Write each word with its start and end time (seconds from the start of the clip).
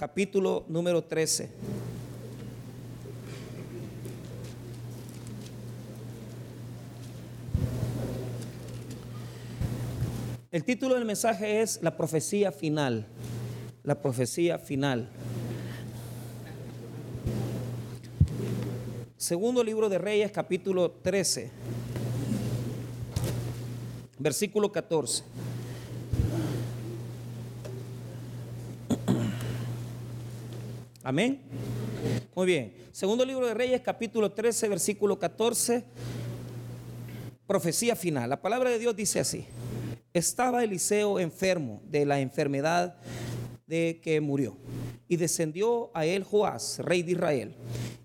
capítulo 0.00 0.64
número 0.68 1.04
13. 1.04 1.50
El 10.50 10.64
título 10.64 10.94
del 10.94 11.04
mensaje 11.04 11.60
es 11.60 11.82
La 11.82 11.98
profecía 11.98 12.50
final. 12.50 13.06
La 13.84 14.00
profecía 14.00 14.58
final. 14.58 15.10
Segundo 19.18 19.62
libro 19.62 19.90
de 19.90 19.98
Reyes, 19.98 20.32
capítulo 20.32 20.92
13, 20.92 21.50
versículo 24.18 24.72
14. 24.72 25.24
Amén. 31.10 31.40
Muy 32.36 32.46
bien. 32.46 32.72
Segundo 32.92 33.24
libro 33.24 33.44
de 33.44 33.52
Reyes, 33.52 33.80
capítulo 33.80 34.30
13, 34.30 34.68
versículo 34.68 35.18
14. 35.18 35.82
Profecía 37.48 37.96
final. 37.96 38.30
La 38.30 38.40
palabra 38.40 38.70
de 38.70 38.78
Dios 38.78 38.94
dice 38.94 39.18
así. 39.18 39.44
Estaba 40.14 40.62
Eliseo 40.62 41.18
enfermo 41.18 41.82
de 41.84 42.06
la 42.06 42.20
enfermedad 42.20 42.94
de 43.66 43.98
que 44.00 44.20
murió. 44.20 44.56
Y 45.08 45.16
descendió 45.16 45.90
a 45.94 46.06
él 46.06 46.22
Joás, 46.22 46.78
rey 46.78 47.02
de 47.02 47.10
Israel. 47.10 47.56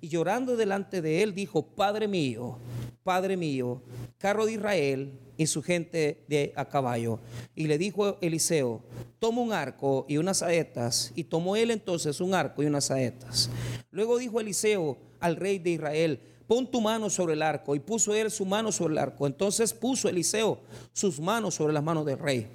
Y 0.01 0.07
llorando 0.07 0.57
delante 0.57 1.03
de 1.03 1.21
él 1.21 1.35
dijo, 1.35 1.63
Padre 1.63 2.07
mío, 2.07 2.57
Padre 3.03 3.37
mío, 3.37 3.83
carro 4.17 4.47
de 4.47 4.53
Israel 4.53 5.11
y 5.37 5.47
su 5.47 5.61
gente 5.61 6.23
de 6.27 6.53
a 6.55 6.65
caballo. 6.65 7.19
Y 7.55 7.67
le 7.67 7.77
dijo 7.77 8.17
Eliseo, 8.21 8.81
toma 9.19 9.41
un 9.41 9.53
arco 9.53 10.05
y 10.07 10.17
unas 10.17 10.37
saetas. 10.37 11.11
Y 11.15 11.25
tomó 11.25 11.55
él 11.55 11.71
entonces 11.71 12.21
un 12.21 12.33
arco 12.33 12.63
y 12.63 12.67
unas 12.67 12.85
saetas. 12.85 13.49
Luego 13.91 14.17
dijo 14.17 14.39
Eliseo 14.39 14.97
al 15.19 15.35
rey 15.35 15.59
de 15.59 15.71
Israel, 15.71 16.19
pon 16.47 16.69
tu 16.69 16.81
mano 16.81 17.09
sobre 17.09 17.33
el 17.33 17.41
arco. 17.41 17.75
Y 17.75 17.79
puso 17.79 18.13
él 18.13 18.31
su 18.31 18.45
mano 18.45 18.71
sobre 18.71 18.93
el 18.93 18.99
arco. 18.99 19.27
Entonces 19.27 19.73
puso 19.73 20.07
Eliseo 20.07 20.59
sus 20.93 21.19
manos 21.19 21.55
sobre 21.55 21.73
las 21.73 21.83
manos 21.83 22.05
del 22.05 22.19
rey. 22.19 22.47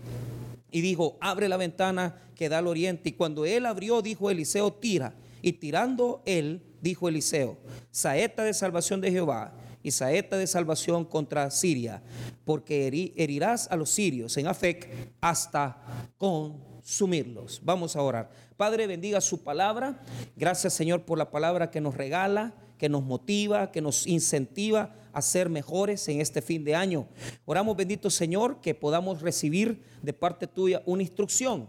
Y 0.70 0.80
dijo, 0.80 1.16
abre 1.20 1.48
la 1.48 1.56
ventana 1.56 2.16
que 2.34 2.48
da 2.48 2.58
al 2.58 2.66
oriente. 2.66 3.10
Y 3.10 3.12
cuando 3.12 3.44
él 3.44 3.66
abrió, 3.66 4.02
dijo 4.02 4.30
Eliseo, 4.30 4.72
tira. 4.72 5.14
Y 5.42 5.54
tirando 5.54 6.22
él, 6.26 6.62
dijo 6.80 7.08
Eliseo, 7.08 7.58
saeta 7.90 8.44
de 8.44 8.54
salvación 8.54 9.00
de 9.00 9.10
Jehová 9.10 9.54
y 9.82 9.90
saeta 9.90 10.36
de 10.36 10.46
salvación 10.46 11.04
contra 11.04 11.50
Siria, 11.50 12.02
porque 12.44 13.12
herirás 13.16 13.70
a 13.70 13.76
los 13.76 13.90
sirios 13.90 14.36
en 14.36 14.46
Afec 14.46 14.88
hasta 15.20 15.76
consumirlos. 16.18 17.60
Vamos 17.62 17.96
a 17.96 18.02
orar. 18.02 18.30
Padre, 18.56 18.86
bendiga 18.86 19.20
su 19.20 19.42
palabra. 19.42 20.02
Gracias, 20.36 20.74
Señor, 20.74 21.04
por 21.04 21.18
la 21.18 21.30
palabra 21.30 21.70
que 21.70 21.80
nos 21.80 21.96
regala, 21.96 22.54
que 22.78 22.88
nos 22.88 23.02
motiva, 23.02 23.70
que 23.70 23.80
nos 23.80 24.06
incentiva 24.06 24.94
a 25.12 25.22
ser 25.22 25.48
mejores 25.48 26.08
en 26.08 26.20
este 26.20 26.40
fin 26.40 26.64
de 26.64 26.74
año. 26.74 27.06
Oramos, 27.44 27.76
bendito 27.76 28.10
Señor, 28.10 28.60
que 28.60 28.74
podamos 28.74 29.20
recibir 29.20 29.82
de 30.02 30.12
parte 30.12 30.46
tuya 30.46 30.82
una 30.86 31.02
instrucción 31.02 31.68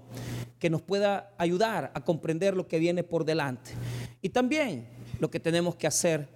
que 0.60 0.70
nos 0.70 0.82
pueda 0.82 1.34
ayudar 1.38 1.92
a 1.94 2.04
comprender 2.04 2.56
lo 2.56 2.68
que 2.68 2.80
viene 2.80 3.04
por 3.04 3.26
delante. 3.26 3.72
Y 4.22 4.30
también 4.30 4.88
lo 5.20 5.30
que 5.32 5.40
tenemos 5.40 5.76
que 5.76 5.88
hacer 5.88 6.30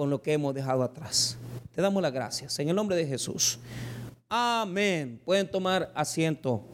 con 0.00 0.08
lo 0.08 0.22
que 0.22 0.32
hemos 0.32 0.54
dejado 0.54 0.82
atrás. 0.82 1.36
Te 1.74 1.82
damos 1.82 2.00
las 2.00 2.10
gracias. 2.10 2.58
En 2.58 2.70
el 2.70 2.74
nombre 2.74 2.96
de 2.96 3.06
Jesús. 3.06 3.58
Amén. 4.30 5.20
Pueden 5.26 5.50
tomar 5.50 5.92
asiento. 5.94 6.64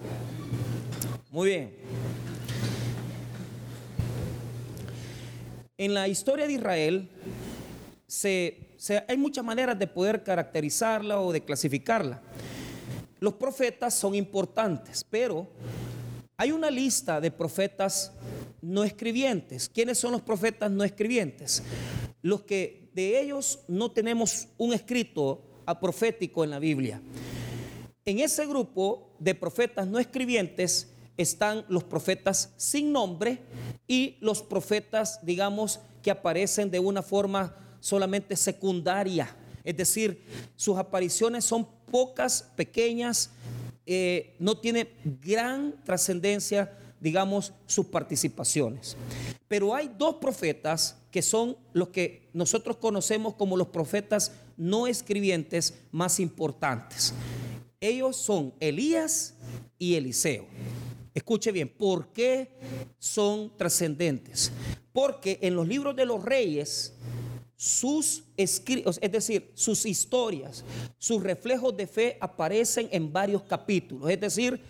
Muy 1.32 1.48
bien. 1.48 1.74
En 5.76 5.92
la 5.92 6.06
historia 6.06 6.46
de 6.46 6.52
Israel 6.52 7.10
hay 9.08 9.16
muchas 9.16 9.44
maneras 9.44 9.76
de 9.76 9.88
poder 9.88 10.22
caracterizarla 10.22 11.20
o 11.20 11.32
de 11.32 11.40
clasificarla. 11.40 12.22
Los 13.18 13.34
profetas 13.34 13.92
son 13.92 14.14
importantes, 14.14 15.02
pero 15.02 15.48
hay 16.36 16.52
una 16.52 16.70
lista 16.70 17.20
de 17.20 17.32
profetas 17.32 18.12
no 18.62 18.84
escribientes. 18.84 19.68
¿Quiénes 19.68 19.98
son 19.98 20.12
los 20.12 20.22
profetas 20.22 20.70
no 20.70 20.84
escribientes? 20.84 21.64
Los 22.22 22.42
que 22.42 22.85
de 22.96 23.20
ellos 23.20 23.60
no 23.68 23.90
tenemos 23.90 24.48
un 24.56 24.72
escrito 24.72 25.42
profético 25.82 26.42
en 26.44 26.50
la 26.50 26.58
Biblia. 26.58 27.02
En 28.06 28.20
ese 28.20 28.46
grupo 28.46 29.10
de 29.18 29.34
profetas 29.34 29.86
no 29.86 29.98
escribientes 29.98 30.90
están 31.18 31.66
los 31.68 31.84
profetas 31.84 32.54
sin 32.56 32.92
nombre 32.92 33.40
y 33.86 34.16
los 34.20 34.42
profetas, 34.42 35.20
digamos, 35.22 35.78
que 36.02 36.10
aparecen 36.10 36.70
de 36.70 36.78
una 36.78 37.02
forma 37.02 37.54
solamente 37.80 38.34
secundaria. 38.34 39.36
Es 39.62 39.76
decir, 39.76 40.24
sus 40.54 40.78
apariciones 40.78 41.44
son 41.44 41.68
pocas, 41.90 42.50
pequeñas, 42.56 43.30
eh, 43.84 44.34
no 44.38 44.56
tiene 44.56 44.88
gran 45.04 45.84
trascendencia, 45.84 46.72
digamos, 47.00 47.52
sus 47.66 47.86
participaciones. 47.86 48.96
Pero 49.48 49.74
hay 49.74 49.90
dos 49.96 50.16
profetas 50.16 50.96
que 51.10 51.22
son 51.22 51.56
los 51.72 51.88
que 51.88 52.28
nosotros 52.32 52.76
conocemos 52.76 53.34
como 53.34 53.56
los 53.56 53.68
profetas 53.68 54.32
no 54.56 54.86
escribientes 54.86 55.74
más 55.92 56.20
importantes. 56.20 57.14
Ellos 57.80 58.16
son 58.16 58.54
Elías 58.60 59.34
y 59.78 59.94
Eliseo. 59.94 60.46
Escuche 61.14 61.52
bien, 61.52 61.68
¿por 61.68 62.08
qué 62.08 62.52
son 62.98 63.56
trascendentes? 63.56 64.52
Porque 64.92 65.38
en 65.42 65.54
los 65.54 65.66
libros 65.66 65.96
de 65.96 66.06
los 66.06 66.22
reyes 66.22 66.92
sus 67.56 68.24
escritos, 68.36 68.98
es 69.00 69.10
decir, 69.10 69.50
sus 69.54 69.86
historias, 69.86 70.62
sus 70.98 71.22
reflejos 71.22 71.74
de 71.74 71.86
fe 71.86 72.18
aparecen 72.20 72.88
en 72.92 73.10
varios 73.10 73.42
capítulos. 73.44 74.10
Es 74.10 74.20
decir, 74.20 74.60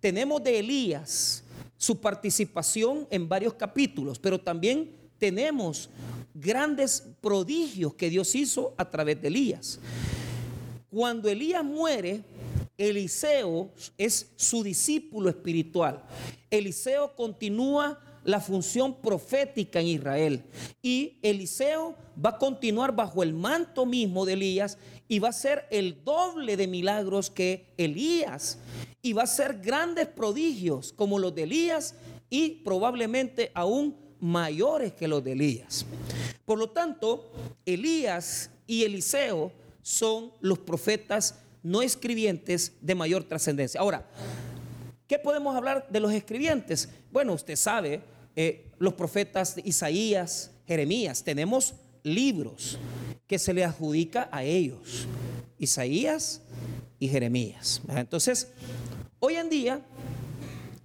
tenemos 0.00 0.42
de 0.42 0.58
Elías 0.58 1.41
su 1.82 2.00
participación 2.00 3.08
en 3.10 3.28
varios 3.28 3.54
capítulos, 3.54 4.16
pero 4.20 4.40
también 4.40 4.92
tenemos 5.18 5.90
grandes 6.32 7.02
prodigios 7.20 7.94
que 7.94 8.08
Dios 8.08 8.36
hizo 8.36 8.72
a 8.76 8.88
través 8.88 9.20
de 9.20 9.26
Elías. 9.26 9.80
Cuando 10.88 11.28
Elías 11.28 11.64
muere, 11.64 12.22
Eliseo 12.78 13.72
es 13.98 14.30
su 14.36 14.62
discípulo 14.62 15.28
espiritual. 15.28 16.04
Eliseo 16.52 17.16
continúa 17.16 17.98
la 18.22 18.38
función 18.38 18.94
profética 18.94 19.80
en 19.80 19.88
Israel. 19.88 20.44
Y 20.82 21.18
Eliseo 21.20 21.96
va 22.24 22.30
a 22.30 22.38
continuar 22.38 22.94
bajo 22.94 23.24
el 23.24 23.34
manto 23.34 23.86
mismo 23.86 24.24
de 24.24 24.34
Elías 24.34 24.78
y 25.12 25.18
va 25.18 25.28
a 25.28 25.32
ser 25.34 25.66
el 25.70 26.02
doble 26.04 26.56
de 26.56 26.66
milagros 26.66 27.28
que 27.28 27.74
Elías. 27.76 28.56
Y 29.02 29.12
va 29.12 29.24
a 29.24 29.26
ser 29.26 29.58
grandes 29.58 30.06
prodigios 30.06 30.90
como 30.94 31.18
los 31.18 31.34
de 31.34 31.42
Elías 31.42 31.94
y 32.30 32.62
probablemente 32.64 33.52
aún 33.52 33.94
mayores 34.20 34.94
que 34.94 35.06
los 35.06 35.22
de 35.22 35.32
Elías. 35.32 35.84
Por 36.46 36.58
lo 36.58 36.70
tanto, 36.70 37.30
Elías 37.66 38.48
y 38.66 38.84
Eliseo 38.84 39.52
son 39.82 40.32
los 40.40 40.60
profetas 40.60 41.40
no 41.62 41.82
escribientes 41.82 42.72
de 42.80 42.94
mayor 42.94 43.24
trascendencia. 43.24 43.82
Ahora, 43.82 44.08
¿Qué 45.06 45.18
podemos 45.18 45.54
hablar 45.54 45.86
de 45.90 46.00
los 46.00 46.10
escribientes? 46.10 46.88
Bueno, 47.10 47.34
usted 47.34 47.56
sabe, 47.56 48.00
eh, 48.34 48.70
los 48.78 48.94
profetas 48.94 49.56
Isaías, 49.62 50.52
Jeremías, 50.66 51.22
tenemos 51.22 51.74
libros 52.02 52.78
que 53.26 53.38
se 53.38 53.54
le 53.54 53.64
adjudica 53.64 54.28
a 54.32 54.44
ellos, 54.44 55.06
Isaías 55.58 56.42
y 56.98 57.08
Jeremías. 57.08 57.80
Entonces, 57.88 58.52
hoy 59.18 59.36
en 59.36 59.48
día 59.48 59.80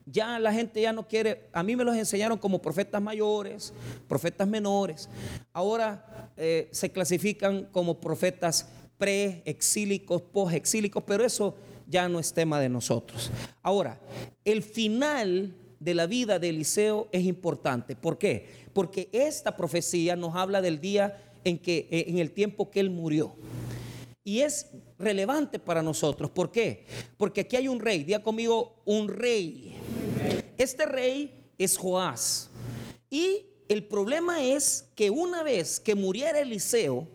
ya 0.05 0.39
la 0.39 0.53
gente 0.53 0.81
ya 0.81 0.93
no 0.93 1.07
quiere, 1.07 1.49
a 1.51 1.61
mí 1.63 1.75
me 1.75 1.83
los 1.83 1.95
enseñaron 1.95 2.37
como 2.37 2.61
profetas 2.61 3.01
mayores, 3.01 3.73
profetas 4.07 4.47
menores, 4.47 5.09
ahora 5.51 6.31
eh, 6.37 6.69
se 6.71 6.91
clasifican 6.91 7.65
como 7.65 7.99
profetas 7.99 8.67
pre-exílicos, 8.97 10.21
post-exílicos, 10.21 11.03
pero 11.05 11.25
eso 11.25 11.55
ya 11.87 12.07
no 12.09 12.19
es 12.19 12.33
tema 12.33 12.59
de 12.59 12.69
nosotros. 12.69 13.31
Ahora, 13.61 13.99
el 14.43 14.63
final 14.63 15.53
de 15.79 15.93
la 15.93 16.07
vida 16.07 16.39
de 16.39 16.49
Eliseo 16.49 17.07
es 17.11 17.23
importante. 17.23 17.95
¿Por 17.95 18.17
qué? 18.17 18.47
Porque 18.73 19.09
esta 19.11 19.55
profecía 19.55 20.15
nos 20.15 20.35
habla 20.35 20.61
del 20.61 20.79
día 20.79 21.21
en 21.43 21.59
que 21.59 21.87
eh, 21.91 22.05
en 22.07 22.19
el 22.19 22.31
tiempo 22.31 22.69
que 22.69 22.79
él 22.79 22.89
murió. 22.89 23.35
Y 24.23 24.41
es 24.41 24.67
relevante 24.99 25.59
para 25.59 25.81
nosotros. 25.81 26.29
¿Por 26.31 26.51
qué? 26.51 26.85
Porque 27.17 27.41
aquí 27.41 27.55
hay 27.55 27.67
un 27.67 27.79
rey. 27.79 28.03
Día 28.03 28.21
conmigo, 28.21 28.81
un 28.85 29.07
rey. 29.07 29.75
Este 30.57 30.85
rey 30.85 31.51
es 31.57 31.77
Joás. 31.77 32.49
Y 33.09 33.45
el 33.69 33.85
problema 33.85 34.43
es 34.43 34.89
que 34.95 35.09
una 35.09 35.43
vez 35.43 35.79
que 35.79 35.95
muriera 35.95 36.39
Eliseo, 36.39 37.07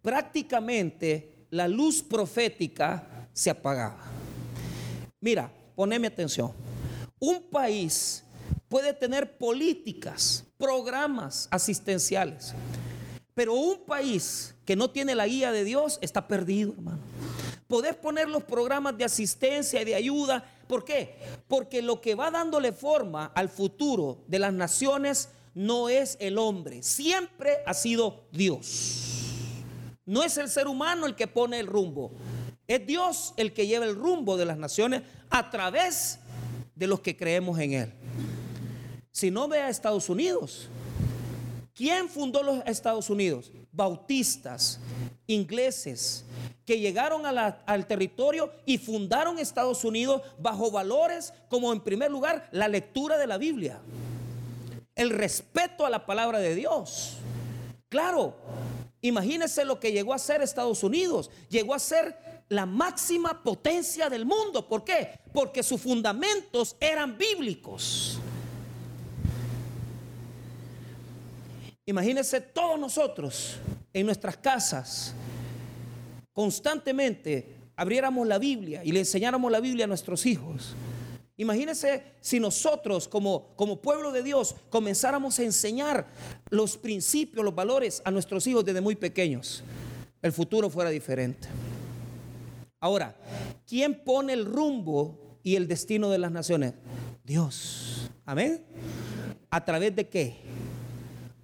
prácticamente 0.00 1.46
la 1.50 1.68
luz 1.68 2.02
profética 2.02 3.28
se 3.32 3.50
apagaba. 3.50 4.04
Mira, 5.20 5.52
poneme 5.74 6.06
atención. 6.06 6.52
Un 7.26 7.40
país 7.44 8.22
puede 8.68 8.92
tener 8.92 9.38
políticas, 9.38 10.44
programas 10.58 11.48
asistenciales. 11.50 12.52
Pero 13.32 13.54
un 13.54 13.78
país 13.86 14.54
que 14.66 14.76
no 14.76 14.90
tiene 14.90 15.14
la 15.14 15.26
guía 15.26 15.50
de 15.50 15.64
Dios 15.64 15.98
está 16.02 16.28
perdido, 16.28 16.74
hermano. 16.74 16.98
Podés 17.66 17.94
poner 17.94 18.28
los 18.28 18.44
programas 18.44 18.98
de 18.98 19.06
asistencia 19.06 19.80
y 19.80 19.86
de 19.86 19.94
ayuda. 19.94 20.44
¿Por 20.68 20.84
qué? 20.84 21.16
Porque 21.48 21.80
lo 21.80 21.98
que 22.02 22.14
va 22.14 22.30
dándole 22.30 22.72
forma 22.72 23.32
al 23.34 23.48
futuro 23.48 24.22
de 24.28 24.40
las 24.40 24.52
naciones 24.52 25.30
no 25.54 25.88
es 25.88 26.18
el 26.20 26.36
hombre, 26.36 26.82
siempre 26.82 27.60
ha 27.64 27.72
sido 27.72 28.26
Dios. 28.32 29.00
No 30.04 30.22
es 30.22 30.36
el 30.36 30.50
ser 30.50 30.66
humano 30.66 31.06
el 31.06 31.14
que 31.14 31.26
pone 31.26 31.58
el 31.58 31.68
rumbo, 31.68 32.12
es 32.66 32.86
Dios 32.86 33.32
el 33.38 33.54
que 33.54 33.66
lleva 33.66 33.86
el 33.86 33.94
rumbo 33.94 34.36
de 34.36 34.44
las 34.44 34.58
naciones 34.58 35.02
a 35.30 35.50
través 35.50 36.18
de 36.74 36.86
los 36.86 37.00
que 37.00 37.16
creemos 37.16 37.58
en 37.58 37.72
Él. 37.72 37.92
Si 39.10 39.30
no 39.30 39.46
ve 39.48 39.60
a 39.60 39.68
Estados 39.68 40.08
Unidos, 40.08 40.68
¿quién 41.74 42.08
fundó 42.08 42.42
los 42.42 42.62
Estados 42.66 43.08
Unidos? 43.10 43.52
Bautistas, 43.70 44.80
ingleses, 45.26 46.24
que 46.64 46.80
llegaron 46.80 47.24
al 47.26 47.86
territorio 47.86 48.50
y 48.64 48.78
fundaron 48.78 49.38
Estados 49.38 49.84
Unidos 49.84 50.22
bajo 50.38 50.70
valores 50.70 51.32
como 51.48 51.72
en 51.72 51.80
primer 51.80 52.10
lugar 52.10 52.48
la 52.52 52.68
lectura 52.68 53.18
de 53.18 53.26
la 53.26 53.38
Biblia, 53.38 53.80
el 54.94 55.10
respeto 55.10 55.84
a 55.84 55.90
la 55.90 56.06
palabra 56.06 56.38
de 56.38 56.54
Dios. 56.54 57.18
Claro, 57.88 58.34
imagínense 59.02 59.64
lo 59.64 59.78
que 59.78 59.92
llegó 59.92 60.14
a 60.14 60.18
ser 60.18 60.42
Estados 60.42 60.82
Unidos. 60.82 61.30
Llegó 61.48 61.74
a 61.74 61.78
ser 61.78 62.33
la 62.54 62.66
máxima 62.66 63.42
potencia 63.42 64.08
del 64.08 64.24
mundo. 64.24 64.68
¿Por 64.68 64.84
qué? 64.84 65.20
Porque 65.32 65.62
sus 65.62 65.80
fundamentos 65.80 66.76
eran 66.80 67.16
bíblicos. 67.18 68.18
Imagínense 71.86 72.40
todos 72.40 72.78
nosotros 72.78 73.56
en 73.92 74.06
nuestras 74.06 74.36
casas 74.38 75.14
constantemente 76.34 77.54
abriéramos 77.76 78.26
la 78.26 78.38
Biblia 78.38 78.82
y 78.84 78.92
le 78.92 79.00
enseñáramos 79.00 79.50
la 79.50 79.60
Biblia 79.60 79.84
a 79.84 79.88
nuestros 79.88 80.26
hijos. 80.26 80.74
Imagínense 81.36 82.02
si 82.20 82.38
nosotros 82.38 83.08
como, 83.08 83.54
como 83.56 83.80
pueblo 83.80 84.12
de 84.12 84.22
Dios 84.22 84.54
comenzáramos 84.70 85.38
a 85.38 85.42
enseñar 85.44 86.06
los 86.50 86.76
principios, 86.76 87.44
los 87.44 87.54
valores 87.54 88.02
a 88.04 88.10
nuestros 88.10 88.46
hijos 88.46 88.64
desde 88.64 88.80
muy 88.80 88.94
pequeños. 88.94 89.64
El 90.22 90.32
futuro 90.32 90.70
fuera 90.70 90.90
diferente. 90.90 91.48
Ahora, 92.84 93.16
¿quién 93.66 94.04
pone 94.04 94.34
el 94.34 94.44
rumbo 94.44 95.38
y 95.42 95.56
el 95.56 95.66
destino 95.66 96.10
de 96.10 96.18
las 96.18 96.30
naciones? 96.30 96.74
Dios. 97.24 98.10
Amén. 98.26 98.62
¿A 99.48 99.64
través 99.64 99.96
de 99.96 100.06
qué? 100.06 100.36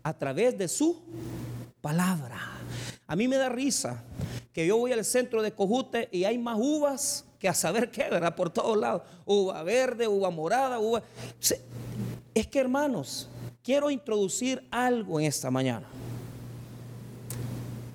A 0.02 0.12
través 0.12 0.58
de 0.58 0.68
su 0.68 1.00
palabra. 1.80 2.38
A 3.06 3.16
mí 3.16 3.26
me 3.26 3.36
da 3.36 3.48
risa 3.48 4.04
que 4.52 4.66
yo 4.66 4.76
voy 4.76 4.92
al 4.92 5.02
centro 5.02 5.40
de 5.40 5.52
Cojute 5.52 6.10
y 6.12 6.24
hay 6.24 6.36
más 6.36 6.58
uvas 6.60 7.24
que 7.38 7.48
a 7.48 7.54
saber 7.54 7.90
qué, 7.90 8.10
¿verdad? 8.10 8.36
Por 8.36 8.50
todos 8.50 8.76
lados. 8.76 9.00
Uva 9.24 9.62
verde, 9.62 10.06
uva 10.06 10.28
morada, 10.28 10.78
uva... 10.78 11.02
Es 12.34 12.46
que 12.48 12.58
hermanos, 12.58 13.30
quiero 13.62 13.90
introducir 13.90 14.62
algo 14.70 15.18
en 15.18 15.24
esta 15.24 15.50
mañana. 15.50 15.86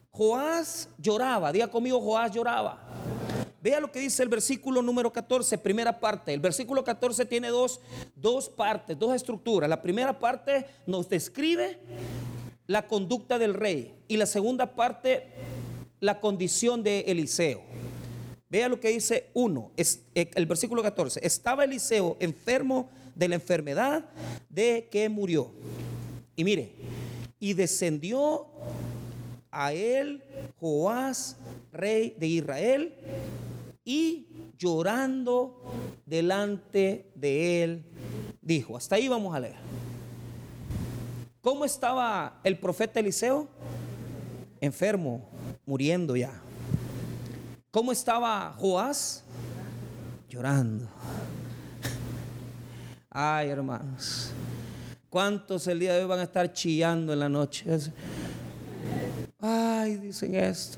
Joás 0.10 0.90
lloraba, 0.98 1.52
diga 1.52 1.68
conmigo, 1.68 2.02
Joás 2.02 2.32
lloraba. 2.32 2.82
Vea 3.66 3.80
lo 3.80 3.92
que 3.92 4.00
dice 4.00 4.22
el 4.22 4.30
versículo 4.30 4.84
número 4.84 5.12
14, 5.12 5.58
primera 5.58 6.00
parte. 6.00 6.32
El 6.32 6.40
versículo 6.40 6.84
14 6.84 7.26
tiene 7.26 7.48
dos, 7.48 7.82
dos 8.16 8.48
partes, 8.48 8.96
dos 9.00 9.16
estructuras. 9.16 9.68
La 9.68 9.82
primera 9.82 10.20
parte 10.20 10.68
nos 10.86 11.10
describe 11.10 11.80
la 12.68 12.86
conducta 12.86 13.40
del 13.40 13.56
rey 13.56 13.96
y 14.08 14.18
la 14.18 14.28
segunda 14.28 14.76
parte 14.76 15.32
la 16.00 16.20
condición 16.20 16.84
de 16.84 17.06
Eliseo. 17.08 17.64
Vea 18.50 18.70
lo 18.70 18.80
que 18.80 18.90
dice 18.90 19.32
uno, 19.34 19.72
es 19.78 20.04
eh, 20.14 20.30
el 20.36 20.46
versículo 20.46 20.84
14. 20.84 21.22
Estaba 21.24 21.64
Eliseo 21.64 22.18
enfermo 22.20 22.88
de 23.16 23.30
la 23.30 23.34
enfermedad 23.34 24.06
de 24.48 24.90
que 24.92 25.10
murió. 25.10 25.52
Y 26.36 26.44
mire, 26.44 26.72
y 27.40 27.54
descendió 27.54 28.46
a 29.50 29.74
él 29.74 30.24
Joás, 30.60 31.38
rey 31.72 32.16
de 32.20 32.28
Israel, 32.28 32.94
y 33.86 34.28
llorando 34.58 35.64
delante 36.06 37.12
de 37.16 37.64
él, 37.64 37.86
dijo, 38.42 38.76
hasta 38.76 38.96
ahí 38.96 39.08
vamos 39.08 39.34
a 39.36 39.40
leer. 39.40 39.56
¿Cómo 41.42 41.64
estaba 41.64 42.40
el 42.44 42.58
profeta 42.58 43.00
Eliseo? 43.00 43.48
Enfermo, 44.60 45.30
muriendo 45.66 46.16
ya. 46.16 46.34
¿Cómo 47.70 47.92
estaba 47.92 48.56
Joás? 48.58 49.24
Llorando. 50.28 50.88
Ay, 53.12 53.50
hermanos. 53.50 54.32
¿Cuántos 55.10 55.68
el 55.68 55.80
día 55.80 55.94
de 55.94 56.02
hoy 56.02 56.08
van 56.08 56.20
a 56.20 56.24
estar 56.24 56.52
chillando 56.52 57.14
en 57.14 57.20
la 57.20 57.30
noche? 57.30 57.66
Ay, 59.48 59.98
dicen 59.98 60.34
esto. 60.36 60.78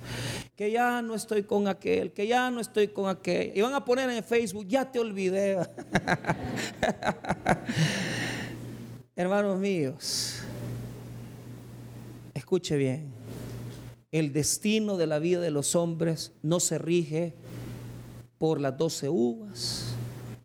Que 0.55 0.71
ya 0.71 1.01
no 1.01 1.15
estoy 1.15 1.43
con 1.43 1.67
aquel, 1.67 2.11
que 2.11 2.27
ya 2.27 2.49
no 2.51 2.59
estoy 2.59 2.89
con 2.89 3.09
aquel. 3.09 3.53
Y 3.55 3.61
van 3.61 3.73
a 3.73 3.85
poner 3.85 4.09
en 4.09 4.23
Facebook, 4.23 4.67
ya 4.67 4.91
te 4.91 4.99
olvidé. 4.99 5.57
Hermanos 9.15 9.57
míos, 9.59 10.39
escuche 12.33 12.75
bien 12.75 13.17
el 14.11 14.31
destino 14.31 14.97
de 14.97 15.07
la 15.07 15.19
vida 15.19 15.41
de 15.41 15.51
los 15.51 15.75
hombres 15.75 16.33
no 16.41 16.59
se 16.59 16.77
rige 16.77 17.35
por 18.37 18.61
las 18.61 18.77
doce 18.77 19.09
uvas, 19.09 19.95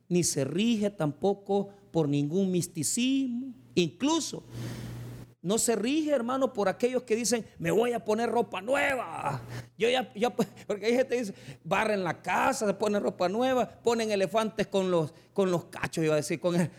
ni 0.09 0.25
se 0.25 0.45
rige 0.45 0.91
tampoco 0.91 1.69
por 1.91 2.09
ningún 2.09 2.51
misticismo. 2.51 3.55
Incluso 3.75 4.43
no 5.43 5.59
se 5.59 5.75
rige, 5.75 6.13
hermano, 6.13 6.53
por 6.53 6.69
aquellos 6.69 7.03
que 7.03 7.17
dicen, 7.17 7.45
me 7.59 7.73
voy 7.73 7.93
a 7.93 8.05
poner 8.05 8.31
ropa 8.31 8.63
nueva. 8.63 9.43
Yo 9.77 9.89
ya, 9.91 10.09
porque 10.67 10.87
hay 10.87 10.95
gente 10.95 11.17
que 11.17 11.21
dice, 11.21 11.35
barren 11.65 12.05
la 12.05 12.23
casa, 12.23 12.65
se 12.67 12.75
ponen 12.75 13.03
ropa 13.03 13.29
nueva, 13.29 13.69
ponen 13.69 14.13
elefantes 14.13 14.69
con 14.69 14.91
los, 14.91 15.13
con 15.33 15.51
los 15.51 15.65
cachos, 15.65 16.05
iba 16.05 16.15
a 16.15 16.19
decir, 16.19 16.39
con, 16.39 16.55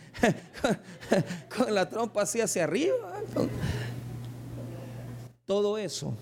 con 1.56 1.74
la 1.74 1.88
trompa 1.90 2.22
así 2.22 2.40
hacia 2.40 2.64
arriba. 2.64 2.96
Todo 5.44 5.76
eso 5.76 6.14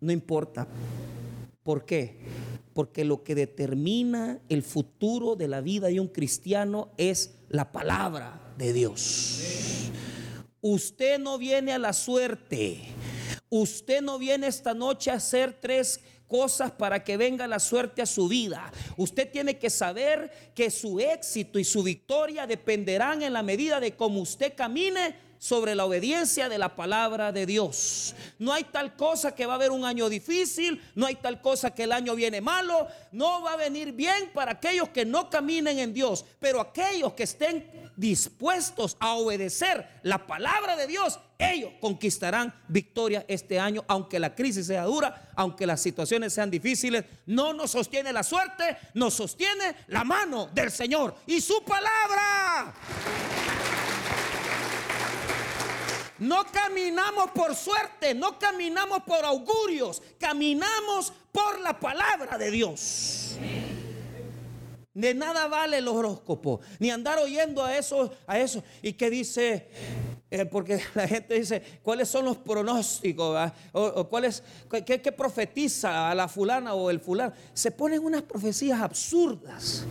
no 0.00 0.12
importa. 0.12 0.66
¿Por 1.62 1.86
qué? 1.86 2.18
Porque 2.74 3.06
lo 3.06 3.22
que 3.24 3.34
determina 3.34 4.38
el 4.50 4.62
futuro 4.62 5.34
de 5.34 5.48
la 5.48 5.62
vida 5.62 5.88
de 5.88 5.98
un 5.98 6.08
cristiano 6.08 6.90
es 6.98 7.38
la 7.48 7.72
palabra 7.72 8.52
de 8.58 8.72
Dios. 8.74 9.90
Usted 10.70 11.18
no 11.18 11.38
viene 11.38 11.72
a 11.72 11.78
la 11.78 11.94
suerte. 11.94 12.82
Usted 13.48 14.02
no 14.02 14.18
viene 14.18 14.48
esta 14.48 14.74
noche 14.74 15.10
a 15.10 15.14
hacer 15.14 15.54
tres 15.58 15.98
cosas 16.26 16.70
para 16.70 17.02
que 17.02 17.16
venga 17.16 17.46
la 17.46 17.58
suerte 17.58 18.02
a 18.02 18.06
su 18.06 18.28
vida. 18.28 18.70
Usted 18.98 19.30
tiene 19.30 19.58
que 19.58 19.70
saber 19.70 20.52
que 20.54 20.70
su 20.70 21.00
éxito 21.00 21.58
y 21.58 21.64
su 21.64 21.82
victoria 21.82 22.46
dependerán 22.46 23.22
en 23.22 23.32
la 23.32 23.42
medida 23.42 23.80
de 23.80 23.96
cómo 23.96 24.20
usted 24.20 24.52
camine 24.54 25.16
sobre 25.38 25.74
la 25.74 25.84
obediencia 25.84 26.48
de 26.48 26.58
la 26.58 26.74
palabra 26.74 27.32
de 27.32 27.46
Dios. 27.46 28.14
No 28.38 28.52
hay 28.52 28.64
tal 28.64 28.96
cosa 28.96 29.34
que 29.34 29.46
va 29.46 29.54
a 29.54 29.56
haber 29.56 29.70
un 29.70 29.84
año 29.84 30.08
difícil, 30.08 30.82
no 30.94 31.06
hay 31.06 31.16
tal 31.16 31.40
cosa 31.40 31.74
que 31.74 31.84
el 31.84 31.92
año 31.92 32.14
viene 32.14 32.40
malo, 32.40 32.88
no 33.12 33.42
va 33.42 33.52
a 33.52 33.56
venir 33.56 33.92
bien 33.92 34.30
para 34.34 34.52
aquellos 34.52 34.88
que 34.90 35.04
no 35.04 35.30
caminen 35.30 35.78
en 35.78 35.94
Dios, 35.94 36.24
pero 36.40 36.60
aquellos 36.60 37.12
que 37.14 37.24
estén 37.24 37.90
dispuestos 37.96 38.96
a 39.00 39.14
obedecer 39.14 39.86
la 40.02 40.26
palabra 40.26 40.76
de 40.76 40.86
Dios, 40.86 41.18
ellos 41.38 41.72
conquistarán 41.80 42.54
victoria 42.68 43.24
este 43.28 43.60
año, 43.60 43.84
aunque 43.88 44.18
la 44.18 44.34
crisis 44.34 44.66
sea 44.66 44.84
dura, 44.84 45.30
aunque 45.36 45.66
las 45.66 45.80
situaciones 45.80 46.32
sean 46.32 46.50
difíciles, 46.50 47.04
no 47.26 47.52
nos 47.52 47.72
sostiene 47.72 48.12
la 48.12 48.22
suerte, 48.22 48.76
nos 48.94 49.14
sostiene 49.14 49.76
la 49.88 50.04
mano 50.04 50.48
del 50.52 50.70
Señor 50.70 51.14
y 51.26 51.40
su 51.40 51.62
palabra. 51.64 52.74
No 56.18 56.44
caminamos 56.52 57.30
por 57.30 57.54
suerte, 57.54 58.14
no 58.14 58.38
caminamos 58.38 59.02
por 59.04 59.24
augurios, 59.24 60.02
caminamos 60.18 61.12
por 61.30 61.60
la 61.60 61.78
palabra 61.78 62.36
de 62.36 62.50
Dios. 62.50 63.36
De 64.92 65.14
nada 65.14 65.46
vale 65.46 65.78
el 65.78 65.86
horóscopo, 65.86 66.60
ni 66.80 66.90
andar 66.90 67.18
oyendo 67.18 67.64
a 67.64 67.76
eso, 67.76 68.10
a 68.26 68.38
eso. 68.38 68.64
¿Y 68.82 68.94
qué 68.94 69.10
dice? 69.10 69.68
Eh, 70.28 70.44
porque 70.44 70.80
la 70.94 71.06
gente 71.06 71.34
dice, 71.34 71.62
¿cuáles 71.82 72.08
son 72.08 72.24
los 72.24 72.36
pronósticos? 72.38 73.52
O, 73.72 74.08
cuáles, 74.08 74.42
qué, 74.84 75.00
qué 75.00 75.12
profetiza 75.12 76.10
a 76.10 76.14
la 76.16 76.26
fulana 76.26 76.74
o 76.74 76.90
el 76.90 76.98
fulano? 76.98 77.32
Se 77.54 77.70
ponen 77.70 78.04
unas 78.04 78.22
profecías 78.22 78.80
absurdas. 78.80 79.84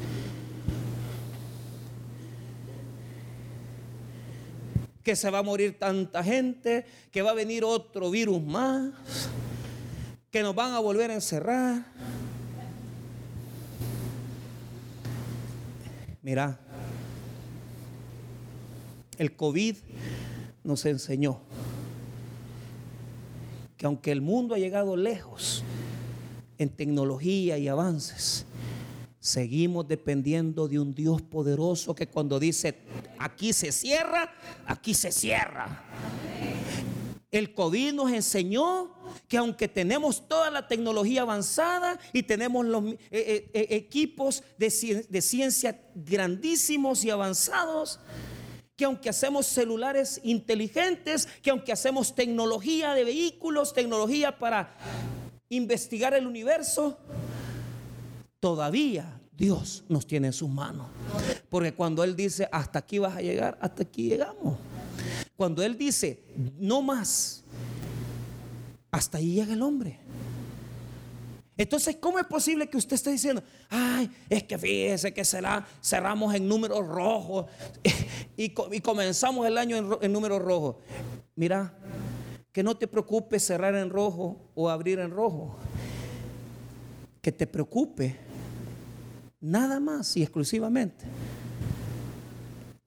Que 5.08 5.16
se 5.16 5.30
va 5.30 5.38
a 5.38 5.42
morir 5.42 5.80
tanta 5.80 6.22
gente, 6.22 6.86
que 7.14 7.22
va 7.22 7.32
a 7.32 7.34
venir 7.34 7.64
otro 7.64 8.12
virus 8.12 8.44
más, 8.44 8.92
que 10.30 10.42
nos 10.42 10.54
van 10.54 10.74
a 10.74 10.80
volver 10.80 11.12
a 11.12 11.14
encerrar. 11.14 11.86
Mira, 16.22 16.60
el 19.18 19.34
COVID 19.34 19.78
nos 20.66 20.86
enseñó 20.86 21.40
que 23.78 23.86
aunque 23.86 24.12
el 24.12 24.20
mundo 24.20 24.56
ha 24.56 24.58
llegado 24.58 24.98
lejos 24.98 25.64
en 26.58 26.68
tecnología 26.68 27.58
y 27.58 27.70
avances, 27.70 28.46
seguimos 29.20 29.88
dependiendo 29.88 30.68
de 30.68 30.80
un 30.80 30.94
Dios 30.94 31.22
poderoso 31.22 31.96
que 31.96 32.08
cuando 32.08 32.40
dice 32.40 32.76
aquí 33.20 33.54
se 33.54 33.72
cierra, 33.72 34.34
aquí 34.66 34.94
se 34.94 35.12
cierra. 35.12 35.84
El 37.30 37.54
COVID 37.54 37.94
nos 37.94 38.12
enseñó 38.12 38.96
que 39.28 39.38
aunque 39.38 39.68
tenemos 39.68 40.28
toda 40.28 40.50
la 40.50 40.68
tecnología 40.68 41.24
avanzada 41.24 42.00
y 42.14 42.24
tenemos 42.24 42.66
los 42.66 42.86
eh, 42.86 42.98
eh, 43.12 43.50
eh, 43.54 43.68
equipos 43.72 44.44
de, 44.58 45.06
de 45.10 45.22
ciencia 45.22 45.82
grandísimos 45.94 47.04
y 47.04 47.10
avanzados, 47.10 48.00
que 48.78 48.86
aunque 48.86 49.10
hacemos 49.10 49.46
celulares 49.48 50.22
inteligentes, 50.24 51.28
que 51.42 51.50
aunque 51.50 51.74
hacemos 51.74 52.16
tecnología 52.16 52.94
de 52.94 53.04
vehículos, 53.04 53.74
tecnología 53.74 54.38
para 54.38 54.78
investigar 55.50 56.14
el 56.14 56.28
universo, 56.28 56.98
todavía 58.40 59.20
Dios 59.38 59.84
nos 59.88 60.08
tiene 60.08 60.28
en 60.28 60.34
sus 60.34 60.50
manos. 60.50 60.88
Porque 61.50 61.74
cuando 61.74 62.04
Él 62.04 62.16
dice, 62.16 62.50
hasta 62.52 62.80
aquí 62.80 62.98
vas 62.98 63.16
a 63.16 63.22
llegar, 63.22 63.58
hasta 63.62 63.84
aquí 63.84 64.10
llegamos. 64.10 64.58
Cuando 65.36 65.62
Él 65.62 65.78
dice, 65.78 66.24
no 66.58 66.82
más, 66.82 67.44
hasta 68.90 69.20
ahí 69.20 69.36
llega 69.36 69.54
el 69.54 69.62
hombre. 69.62 70.00
Entonces, 71.56 71.96
¿cómo 72.00 72.20
es 72.20 72.26
posible 72.26 72.68
que 72.70 72.78
usted 72.78 72.96
esté 72.96 73.12
diciendo, 73.12 73.44
ay, 73.70 74.10
es 74.30 74.44
que 74.44 74.58
fíjese 74.58 75.12
que 75.14 75.26
será, 75.26 75.66
cerramos 75.84 76.34
en 76.36 76.48
números 76.48 76.88
rojos 76.88 77.46
y, 78.38 78.50
comenzamos 78.50 79.46
el 79.48 79.58
año 79.58 79.78
en, 79.78 79.90
en 80.02 80.14
números 80.14 80.40
rojos? 80.42 80.76
Mira, 81.36 81.74
que 82.52 82.64
no 82.64 82.76
te 82.76 82.88
preocupe 82.88 83.40
cerrar 83.40 83.76
en 83.76 83.90
rojo 83.90 84.50
o 84.56 84.70
abrir 84.70 85.00
en 85.00 85.12
rojo. 85.12 85.58
Que 87.22 87.32
te 87.32 87.46
preocupe 87.46 88.27
nada 89.40 89.80
más 89.80 90.16
y 90.18 90.24
exclusivamente 90.24 91.06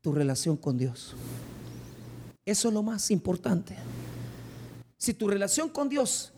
tu 0.00 0.12
relación 0.12 0.57
con 0.57 0.78
Dios. 0.78 1.14
Eso 2.45 2.69
es 2.69 2.75
lo 2.75 2.83
más 2.83 3.11
importante. 3.11 3.76
Si 4.97 5.14
tu 5.14 5.28
relación 5.28 5.69
con 5.69 5.88
Dios 5.88 6.33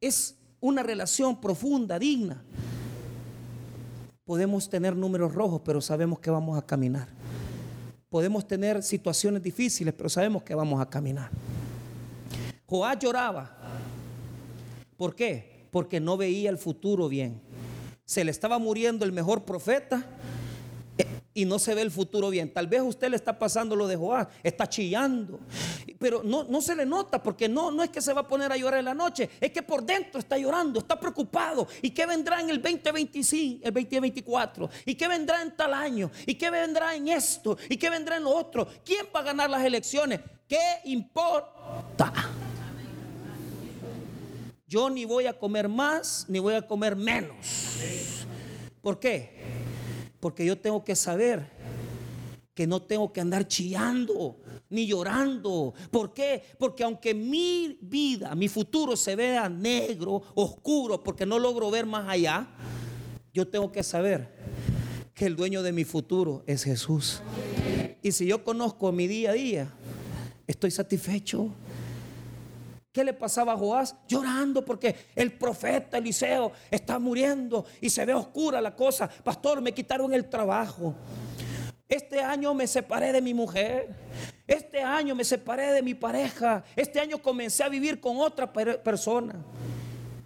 es 0.00 0.36
una 0.60 0.82
relación 0.82 1.40
profunda, 1.40 1.98
digna, 1.98 2.42
podemos 4.24 4.68
tener 4.68 4.96
números 4.96 5.34
rojos, 5.34 5.60
pero 5.64 5.80
sabemos 5.80 6.18
que 6.20 6.30
vamos 6.30 6.56
a 6.58 6.64
caminar. 6.64 7.08
Podemos 8.08 8.46
tener 8.46 8.82
situaciones 8.82 9.42
difíciles, 9.42 9.92
pero 9.94 10.08
sabemos 10.08 10.42
que 10.42 10.54
vamos 10.54 10.80
a 10.80 10.88
caminar. 10.88 11.30
Joás 12.66 12.98
lloraba. 12.98 13.56
¿Por 14.96 15.14
qué? 15.14 15.66
Porque 15.70 16.00
no 16.00 16.16
veía 16.16 16.50
el 16.50 16.58
futuro 16.58 17.08
bien 17.08 17.47
se 18.08 18.24
le 18.24 18.30
estaba 18.30 18.58
muriendo 18.58 19.04
el 19.04 19.12
mejor 19.12 19.44
profeta 19.44 20.02
eh, 20.96 21.06
y 21.34 21.44
no 21.44 21.58
se 21.58 21.74
ve 21.74 21.82
el 21.82 21.90
futuro 21.90 22.30
bien. 22.30 22.50
Tal 22.50 22.66
vez 22.66 22.80
usted 22.80 23.10
le 23.10 23.16
está 23.16 23.38
pasando 23.38 23.76
lo 23.76 23.86
de 23.86 23.96
Joás, 23.96 24.28
está 24.42 24.66
chillando, 24.66 25.38
pero 25.98 26.22
no, 26.24 26.44
no 26.44 26.62
se 26.62 26.74
le 26.74 26.86
nota 26.86 27.22
porque 27.22 27.50
no, 27.50 27.70
no 27.70 27.82
es 27.82 27.90
que 27.90 28.00
se 28.00 28.14
va 28.14 28.22
a 28.22 28.26
poner 28.26 28.50
a 28.50 28.56
llorar 28.56 28.78
en 28.78 28.86
la 28.86 28.94
noche, 28.94 29.28
es 29.38 29.52
que 29.52 29.62
por 29.62 29.84
dentro 29.84 30.20
está 30.20 30.38
llorando, 30.38 30.78
está 30.78 30.98
preocupado. 30.98 31.68
¿Y 31.82 31.90
qué 31.90 32.06
vendrá 32.06 32.40
en 32.40 32.48
el 32.48 32.62
2025, 32.62 33.60
el 33.62 33.74
2024? 33.74 34.70
¿Y 34.86 34.94
qué 34.94 35.06
vendrá 35.06 35.42
en 35.42 35.54
tal 35.54 35.74
año? 35.74 36.10
¿Y 36.24 36.34
qué 36.36 36.48
vendrá 36.48 36.94
en 36.94 37.08
esto? 37.08 37.58
¿Y 37.68 37.76
qué 37.76 37.90
vendrá 37.90 38.16
en 38.16 38.24
lo 38.24 38.34
otro? 38.34 38.66
¿Quién 38.86 39.04
va 39.14 39.20
a 39.20 39.24
ganar 39.24 39.50
las 39.50 39.62
elecciones? 39.62 40.20
¿Qué 40.48 40.80
importa? 40.86 42.10
Yo 44.68 44.90
ni 44.90 45.06
voy 45.06 45.24
a 45.24 45.38
comer 45.38 45.66
más, 45.66 46.26
ni 46.28 46.38
voy 46.38 46.54
a 46.54 46.60
comer 46.60 46.94
menos. 46.94 47.78
¿Por 48.82 49.00
qué? 49.00 49.30
Porque 50.20 50.44
yo 50.44 50.58
tengo 50.58 50.84
que 50.84 50.94
saber 50.94 51.50
que 52.52 52.66
no 52.66 52.82
tengo 52.82 53.10
que 53.10 53.22
andar 53.22 53.48
chillando 53.48 54.40
ni 54.68 54.86
llorando. 54.86 55.72
¿Por 55.90 56.12
qué? 56.12 56.42
Porque 56.58 56.84
aunque 56.84 57.14
mi 57.14 57.78
vida, 57.80 58.34
mi 58.34 58.48
futuro 58.48 58.94
se 58.94 59.16
vea 59.16 59.48
negro, 59.48 60.22
oscuro, 60.34 61.02
porque 61.02 61.24
no 61.24 61.38
logro 61.38 61.70
ver 61.70 61.86
más 61.86 62.06
allá, 62.06 62.46
yo 63.32 63.48
tengo 63.48 63.72
que 63.72 63.82
saber 63.82 64.28
que 65.14 65.24
el 65.24 65.34
dueño 65.34 65.62
de 65.62 65.72
mi 65.72 65.84
futuro 65.84 66.44
es 66.46 66.64
Jesús. 66.64 67.22
Y 68.02 68.12
si 68.12 68.26
yo 68.26 68.44
conozco 68.44 68.92
mi 68.92 69.06
día 69.06 69.30
a 69.30 69.34
día, 69.34 69.72
estoy 70.46 70.70
satisfecho. 70.70 71.54
¿Qué 72.98 73.04
le 73.04 73.12
pasaba 73.12 73.52
a 73.52 73.56
Joás? 73.56 73.94
Llorando 74.08 74.64
porque 74.64 74.92
el 75.14 75.30
profeta 75.30 75.98
Eliseo 75.98 76.50
está 76.68 76.98
muriendo 76.98 77.64
y 77.80 77.90
se 77.90 78.04
ve 78.04 78.12
oscura 78.12 78.60
la 78.60 78.74
cosa. 78.74 79.08
Pastor, 79.22 79.60
me 79.60 79.70
quitaron 79.70 80.12
el 80.12 80.28
trabajo. 80.28 80.96
Este 81.88 82.20
año 82.20 82.54
me 82.54 82.66
separé 82.66 83.12
de 83.12 83.22
mi 83.22 83.34
mujer. 83.34 83.94
Este 84.48 84.82
año 84.82 85.14
me 85.14 85.22
separé 85.22 85.72
de 85.74 85.80
mi 85.80 85.94
pareja. 85.94 86.64
Este 86.74 86.98
año 86.98 87.22
comencé 87.22 87.62
a 87.62 87.68
vivir 87.68 88.00
con 88.00 88.16
otra 88.16 88.52
persona. 88.52 89.36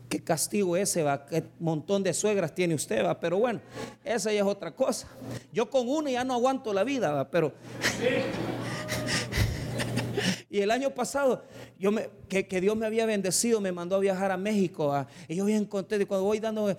Qué 0.09 0.25
castigo 0.25 0.75
ese 0.75 1.03
va, 1.03 1.27
qué 1.27 1.45
montón 1.59 2.03
de 2.03 2.15
suegras 2.15 2.55
tiene 2.55 2.75
usted 2.75 3.05
va, 3.05 3.21
pero 3.21 3.39
bueno, 3.39 3.61
esa 4.03 4.33
ya 4.33 4.41
es 4.41 4.47
otra 4.47 4.75
cosa. 4.75 5.09
Yo 5.53 5.69
con 5.69 5.87
una 5.91 6.11
ya 6.11 6.25
no 6.25 6.33
aguanto 6.33 6.73
la 6.73 6.85
vida, 6.85 7.13
va, 7.13 7.31
pero 7.31 7.53
y 10.53 10.61
el 10.61 10.71
año 10.71 10.91
pasado, 10.91 11.43
yo 11.79 11.91
que, 12.29 12.61
Dios 12.61 12.77
me 12.77 12.85
había 12.85 13.07
bendecido, 13.07 13.59
me 13.59 13.73
mandó 13.73 13.97
a 13.97 14.01
viajar 14.01 14.31
a 14.31 14.37
México. 14.37 14.95
y 15.27 15.37
yo 15.37 15.47
bien 15.47 15.65
contento. 15.65 16.03
Y 16.03 16.07
cuando 16.07 16.27
voy 16.27 16.41
dando, 16.41 16.77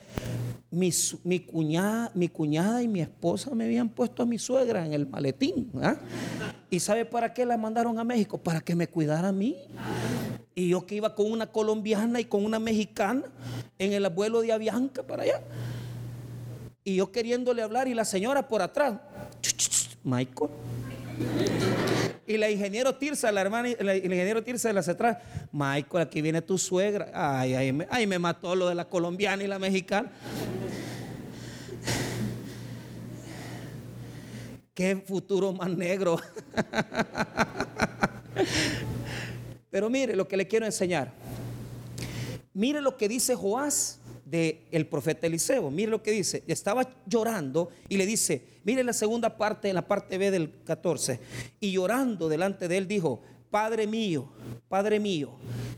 mi, 0.69 0.91
mi, 1.23 1.39
cuñada, 1.39 2.11
mi 2.13 2.29
cuñada 2.29 2.83
y 2.83 2.87
mi 2.87 3.01
esposa 3.01 3.49
me 3.55 3.63
habían 3.63 3.89
puesto 3.89 4.21
a 4.21 4.27
mi 4.27 4.37
suegra 4.37 4.85
en 4.85 4.93
el 4.93 5.07
maletín. 5.07 5.71
¿ah? 5.81 5.95
¿Y 6.69 6.79
sabe 6.79 7.03
para 7.03 7.33
qué 7.33 7.47
la 7.47 7.57
mandaron 7.57 7.97
a 7.97 8.03
México? 8.03 8.37
Para 8.37 8.61
que 8.61 8.75
me 8.75 8.87
cuidara 8.87 9.29
a 9.29 9.31
mí. 9.31 9.57
Y 10.53 10.69
yo 10.69 10.85
que 10.85 10.93
iba 10.93 11.15
con 11.15 11.31
una 11.31 11.47
colombiana 11.47 12.19
y 12.19 12.25
con 12.25 12.45
una 12.45 12.59
mexicana 12.59 13.23
en 13.79 13.93
el 13.93 14.05
abuelo 14.05 14.41
de 14.41 14.51
Avianca 14.51 15.01
para 15.01 15.23
allá. 15.23 15.41
Y 16.83 16.97
yo 16.97 17.11
queriéndole 17.11 17.63
hablar 17.63 17.87
y 17.87 17.95
la 17.95 18.05
señora 18.05 18.47
por 18.47 18.61
atrás. 18.61 18.99
Michael. 20.03 20.51
Y 22.25 22.37
la 22.37 22.49
ingeniero 22.49 22.95
Tirsa, 22.95 23.31
la 23.31 23.41
hermana, 23.41 23.69
el 23.69 24.05
ingeniero 24.05 24.43
Tirsa 24.43 24.69
de 24.69 24.73
las 24.73 24.87
atrás, 24.87 25.17
Michael, 25.51 26.03
aquí 26.03 26.21
viene 26.21 26.41
tu 26.41 26.57
suegra. 26.57 27.11
Ay, 27.13 27.53
ay, 27.53 27.73
me, 27.73 27.85
ay, 27.89 28.07
me 28.07 28.17
mató 28.17 28.55
lo 28.55 28.69
de 28.69 28.75
la 28.75 28.85
colombiana 28.85 29.43
y 29.43 29.47
la 29.47 29.59
mexicana. 29.59 30.09
Qué 34.73 35.03
futuro 35.05 35.53
más 35.53 35.69
negro. 35.69 36.19
Pero 39.69 39.89
mire 39.89 40.15
lo 40.15 40.27
que 40.27 40.37
le 40.37 40.47
quiero 40.47 40.65
enseñar. 40.65 41.11
Mire 42.53 42.81
lo 42.81 42.95
que 42.95 43.09
dice 43.09 43.35
Joás 43.35 43.99
del 44.33 44.87
profeta 44.87 45.27
Eliseo. 45.27 45.69
Mire 45.69 45.91
lo 45.91 46.01
que 46.01 46.09
dice. 46.09 46.43
Estaba 46.47 46.89
llorando 47.05 47.69
y 47.87 47.97
le 47.97 48.07
dice, 48.07 48.41
mire 48.63 48.83
la 48.83 48.93
segunda 48.93 49.37
parte, 49.37 49.69
en 49.69 49.75
la 49.75 49.87
parte 49.87 50.17
B 50.17 50.31
del 50.31 50.49
14. 50.63 51.19
Y 51.59 51.73
llorando 51.73 52.27
delante 52.27 52.67
de 52.67 52.77
él 52.77 52.87
dijo, 52.87 53.21
Padre 53.51 53.85
mío, 53.85 54.27
Padre 54.67 54.99
mío, 54.99 55.37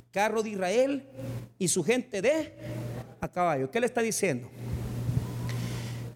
carro 0.10 0.42
de 0.42 0.52
Israel 0.52 1.04
y 1.60 1.68
su 1.68 1.84
gente 1.84 2.22
de 2.22 2.54
a 3.20 3.28
caballo. 3.28 3.70
¿Qué 3.70 3.82
le 3.82 3.88
está 3.88 4.02
diciendo? 4.02 4.48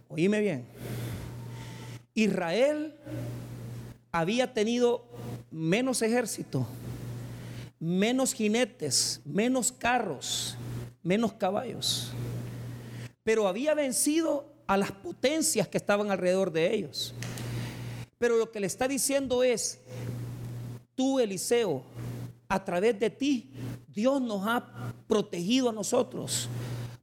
Oíme 0.08 0.40
bien. 0.40 0.66
Israel 2.14 2.96
había 4.14 4.54
tenido 4.54 5.06
menos 5.52 6.02
ejército, 6.02 6.66
menos 7.82 8.34
jinetes, 8.34 9.20
menos 9.26 9.74
carros, 9.74 10.58
menos 11.04 11.34
caballos 11.34 12.14
pero 13.30 13.48
había 13.48 13.76
vencido 13.76 14.44
a 14.66 14.76
las 14.76 14.92
potencias 14.92 15.68
que 15.68 15.78
estaban 15.78 16.10
alrededor 16.10 16.52
de 16.52 16.74
ellos. 16.74 17.14
Pero 18.18 18.38
lo 18.38 18.52
que 18.52 18.60
le 18.60 18.66
está 18.66 18.88
diciendo 18.88 19.44
es, 19.44 19.82
tú 20.96 21.20
Eliseo, 21.20 21.84
a 22.48 22.66
través 22.66 23.00
de 23.00 23.12
ti, 23.12 23.52
Dios 23.88 24.20
nos 24.20 24.48
ha 24.48 24.96
protegido 25.08 25.70
a 25.70 25.74
nosotros. 25.74 26.50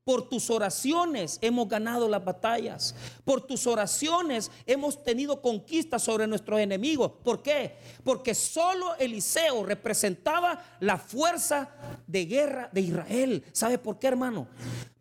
Por 0.02 0.28
tus 0.28 0.50
oraciones 0.50 1.38
hemos 1.42 1.68
ganado 1.68 2.08
las 2.08 2.24
batallas. 2.24 2.96
Por 3.24 3.40
tus 3.46 3.68
oraciones 3.68 4.50
hemos 4.66 5.04
tenido 5.04 5.40
conquistas 5.40 6.02
sobre 6.02 6.26
nuestros 6.26 6.58
enemigos. 6.58 7.12
¿Por 7.22 7.40
qué? 7.40 7.76
Porque 8.02 8.34
solo 8.34 8.96
Eliseo 8.96 9.64
representaba 9.64 10.76
la 10.80 10.96
fuerza 10.96 11.70
de 12.08 12.24
guerra 12.24 12.68
de 12.72 12.80
Israel. 12.80 13.44
¿Sabe 13.52 13.78
por 13.78 14.00
qué, 14.00 14.08
hermano? 14.08 14.48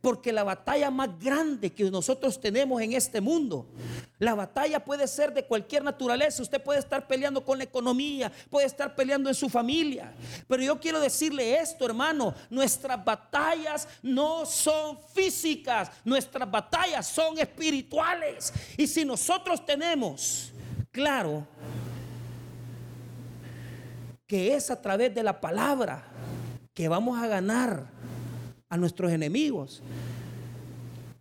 Porque 0.06 0.32
la 0.32 0.44
batalla 0.44 0.92
más 0.92 1.18
grande 1.20 1.74
que 1.74 1.90
nosotros 1.90 2.40
tenemos 2.40 2.80
en 2.80 2.94
este 2.94 3.20
mundo, 3.20 3.66
la 4.20 4.36
batalla 4.36 4.80
puede 4.86 5.08
ser 5.08 5.34
de 5.34 5.44
cualquier 5.44 5.84
naturaleza. 5.84 6.44
Usted 6.44 6.62
puede 6.62 6.78
estar 6.78 7.08
peleando 7.08 7.44
con 7.44 7.58
la 7.58 7.64
economía, 7.64 8.32
puede 8.52 8.68
estar 8.68 8.94
peleando 8.94 9.30
en 9.30 9.34
su 9.34 9.50
familia. 9.50 10.14
Pero 10.48 10.62
yo 10.62 10.80
quiero 10.80 11.00
decirle 11.00 11.60
esto, 11.60 11.88
hermano, 11.88 12.36
nuestras 12.52 13.04
batallas 13.04 13.88
no 14.04 14.46
son 14.46 15.00
físicas, 15.12 15.90
nuestras 16.04 16.52
batallas 16.52 17.08
son 17.08 17.40
espirituales. 17.40 18.54
Y 18.78 18.86
si 18.86 19.06
nosotros 19.06 19.66
tenemos 19.66 20.54
claro 20.92 21.48
que 24.28 24.54
es 24.54 24.70
a 24.70 24.80
través 24.80 25.16
de 25.16 25.24
la 25.24 25.42
palabra 25.42 26.04
que 26.76 26.88
vamos 26.88 27.20
a 27.20 27.26
ganar 27.26 27.96
a 28.70 28.78
nuestros 28.78 29.12
enemigos, 29.12 29.82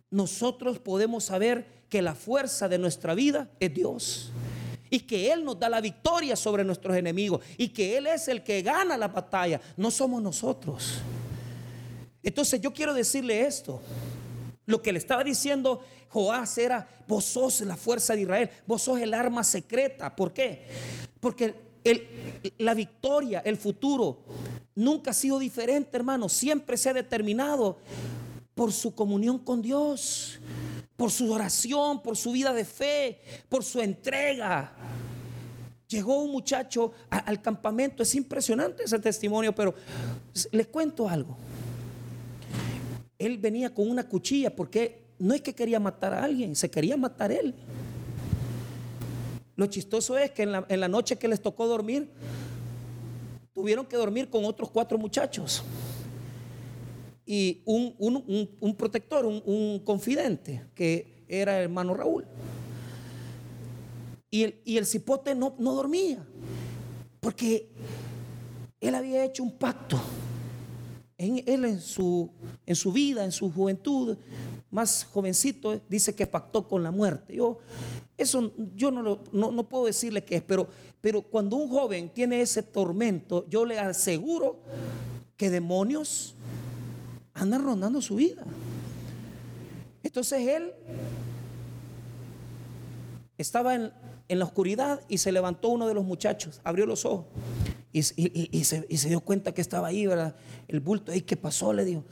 nosotros 0.09 0.79
podemos 0.79 1.25
saber 1.25 1.85
que 1.89 2.01
la 2.01 2.15
fuerza 2.15 2.67
de 2.67 2.77
nuestra 2.77 3.13
vida 3.13 3.49
es 3.59 3.73
Dios. 3.73 4.31
Y 4.89 4.99
que 5.01 5.31
Él 5.31 5.43
nos 5.43 5.59
da 5.59 5.67
la 5.67 5.81
victoria 5.81 6.35
sobre 6.35 6.63
nuestros 6.63 6.95
enemigos. 6.95 7.41
Y 7.57 7.69
que 7.69 7.97
Él 7.97 8.07
es 8.07 8.27
el 8.27 8.43
que 8.43 8.61
gana 8.61 8.97
la 8.97 9.07
batalla. 9.07 9.59
No 9.75 9.91
somos 9.91 10.21
nosotros. 10.21 10.99
Entonces 12.23 12.61
yo 12.61 12.71
quiero 12.73 12.93
decirle 12.93 13.45
esto. 13.45 13.81
Lo 14.65 14.81
que 14.81 14.91
le 14.91 14.99
estaba 14.99 15.23
diciendo 15.23 15.83
Joás 16.09 16.57
era, 16.57 16.87
vos 17.07 17.25
sos 17.25 17.61
la 17.61 17.75
fuerza 17.75 18.15
de 18.15 18.21
Israel. 18.21 18.49
Vos 18.65 18.83
sos 18.83 18.99
el 18.99 19.13
arma 19.13 19.43
secreta. 19.43 20.15
¿Por 20.15 20.33
qué? 20.33 20.65
Porque 21.19 21.64
la 22.57 22.73
victoria, 22.73 23.41
el 23.45 23.57
futuro, 23.57 24.23
nunca 24.75 25.11
ha 25.11 25.13
sido 25.13 25.39
diferente, 25.39 25.95
hermano. 25.97 26.29
Siempre 26.29 26.77
se 26.77 26.89
ha 26.89 26.93
determinado 26.93 27.77
por 28.53 28.71
su 28.71 28.95
comunión 28.95 29.39
con 29.39 29.61
Dios, 29.61 30.39
por 30.95 31.11
su 31.11 31.31
oración, 31.31 32.01
por 32.01 32.17
su 32.17 32.31
vida 32.31 32.53
de 32.53 32.65
fe, 32.65 33.19
por 33.49 33.63
su 33.63 33.81
entrega. 33.81 34.73
Llegó 35.87 36.23
un 36.23 36.31
muchacho 36.31 36.93
al 37.09 37.41
campamento, 37.41 38.01
es 38.01 38.15
impresionante 38.15 38.83
ese 38.83 38.97
testimonio, 38.99 39.53
pero 39.53 39.75
les 40.51 40.67
cuento 40.67 41.07
algo. 41.07 41.37
Él 43.19 43.37
venía 43.37 43.73
con 43.73 43.89
una 43.89 44.07
cuchilla 44.07 44.53
porque 44.55 45.05
no 45.19 45.33
es 45.33 45.41
que 45.41 45.53
quería 45.53 45.79
matar 45.79 46.13
a 46.13 46.23
alguien, 46.23 46.55
se 46.55 46.69
quería 46.69 46.97
matar 46.97 47.31
él. 47.31 47.53
Lo 49.55 49.67
chistoso 49.67 50.17
es 50.17 50.31
que 50.31 50.43
en 50.43 50.79
la, 50.79 50.87
noche 50.87 51.17
que 51.17 51.27
les 51.27 51.41
tocó 51.41 51.67
dormir, 51.67 52.09
tuvieron 53.53 53.85
que 53.85 53.95
dormir 53.95 54.29
con 54.29 54.43
otros 54.43 54.69
cuatro 54.69 54.97
muchachos. 54.97 55.63
Y 57.25 57.61
un, 57.65 58.75
protector, 58.77 59.25
un, 59.25 59.81
confidente, 59.85 60.65
que 60.75 61.23
era 61.27 61.57
el 61.57 61.63
hermano 61.63 61.93
Raúl. 61.93 62.25
Y 64.29 64.77
el, 64.77 64.85
cipote 64.85 65.33
no, 65.33 65.55
dormía, 65.57 66.25
porque 67.21 67.71
él 68.81 68.93
había 68.93 69.23
hecho 69.23 69.41
un 69.41 69.51
pacto. 69.51 69.99
En 71.17 71.79
su 71.79 72.91
vida, 72.91 73.23
en 73.23 73.31
su 73.31 73.49
juventud, 73.49 74.17
más 74.75 75.07
jovencito, 75.11 75.79
dice 75.87 76.13
que 76.13 76.27
pactó 76.27 76.67
con 76.67 76.83
la 76.83 76.91
muerte. 76.91 77.33
Yo, 77.33 77.59
eso 78.17 78.51
yo 78.75 78.91
no, 78.91 79.01
lo, 79.01 79.19
no, 79.31 79.63
puedo 79.69 79.85
decirle 79.85 80.23
qué 80.25 80.35
es, 80.35 80.43
pero, 80.43 80.67
pero 80.99 81.21
cuando 81.21 81.55
un 81.55 81.69
joven 81.69 82.09
tiene 82.09 82.41
ese 82.41 82.61
tormento, 82.61 83.47
yo 83.47 83.65
le 83.65 83.79
aseguro 83.79 84.59
que 85.37 85.49
demonios 85.49 86.35
andan 87.33 87.63
rondando 87.63 88.01
su 88.01 88.15
vida. 88.15 88.43
Entonces 90.03 90.45
él 90.45 90.73
estaba 93.37 93.75
en, 93.75 93.93
la 94.27 94.43
oscuridad 94.43 94.99
y 95.07 95.19
se 95.19 95.31
levantó 95.31 95.69
uno 95.69 95.87
de 95.87 95.93
los 95.93 96.03
muchachos, 96.03 96.59
abrió 96.65 96.85
los 96.85 97.05
ojos 97.05 97.27
y, 97.93 98.03
se, 98.03 98.13
y, 98.17 98.97
se, 98.97 99.07
dio 99.07 99.21
cuenta 99.21 99.53
que 99.53 99.61
estaba 99.61 99.87
ahí, 99.87 100.05
¿verdad? 100.05 100.35
El 100.67 100.81
bulto 100.81 101.13
ahí, 101.13 101.21
¿qué 101.21 101.37
pasó? 101.37 101.71
Le 101.71 101.85
dijo. 101.85 102.03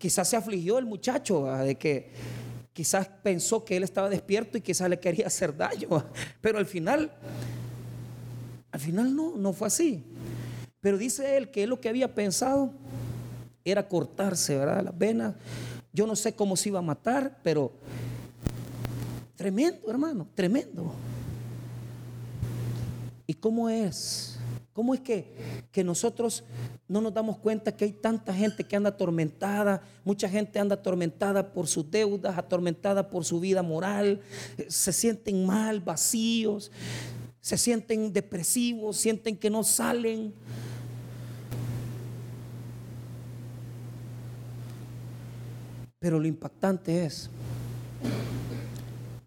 Quizás 0.00 0.30
se 0.30 0.36
afligió 0.36 0.78
el 0.78 0.86
muchacho 0.86 1.44
de 1.44 1.74
que 1.74 2.10
quizás 2.72 3.06
pensó 3.22 3.62
que 3.66 3.76
él 3.76 3.82
estaba 3.82 4.08
despierto 4.08 4.56
y 4.56 4.62
quizás 4.62 4.88
le 4.88 4.98
quería 4.98 5.26
hacer 5.26 5.54
daño, 5.54 5.88
pero 6.40 6.56
al 6.56 6.64
final, 6.64 7.12
al 8.72 8.80
final 8.80 9.14
no, 9.14 9.36
no 9.36 9.52
fue 9.52 9.66
así. 9.66 10.02
Pero 10.80 10.96
dice 10.96 11.36
él 11.36 11.50
que 11.50 11.66
lo 11.66 11.82
que 11.82 11.90
había 11.90 12.14
pensado 12.14 12.72
era 13.62 13.86
cortarse, 13.86 14.56
¿verdad? 14.56 14.82
Las 14.84 14.96
venas. 14.96 15.34
Yo 15.92 16.06
no 16.06 16.16
sé 16.16 16.34
cómo 16.34 16.56
se 16.56 16.70
iba 16.70 16.78
a 16.78 16.82
matar, 16.82 17.38
pero 17.42 17.70
tremendo, 19.36 19.90
hermano, 19.90 20.26
tremendo. 20.34 20.94
¿Y 23.26 23.34
cómo 23.34 23.68
es? 23.68 24.39
¿Cómo 24.80 24.94
es 24.94 25.00
que, 25.00 25.26
que 25.72 25.84
nosotros 25.84 26.42
no 26.88 27.02
nos 27.02 27.12
damos 27.12 27.36
cuenta 27.36 27.76
que 27.76 27.84
hay 27.84 27.92
tanta 27.92 28.32
gente 28.32 28.64
que 28.64 28.76
anda 28.76 28.88
atormentada? 28.88 29.82
Mucha 30.06 30.26
gente 30.26 30.58
anda 30.58 30.76
atormentada 30.76 31.52
por 31.52 31.66
sus 31.66 31.90
deudas, 31.90 32.38
atormentada 32.38 33.10
por 33.10 33.26
su 33.26 33.40
vida 33.40 33.62
moral, 33.62 34.22
se 34.68 34.94
sienten 34.94 35.44
mal, 35.44 35.80
vacíos, 35.80 36.72
se 37.42 37.58
sienten 37.58 38.10
depresivos, 38.10 38.96
sienten 38.96 39.36
que 39.36 39.50
no 39.50 39.64
salen. 39.64 40.32
Pero 45.98 46.18
lo 46.18 46.26
impactante 46.26 47.04
es 47.04 47.28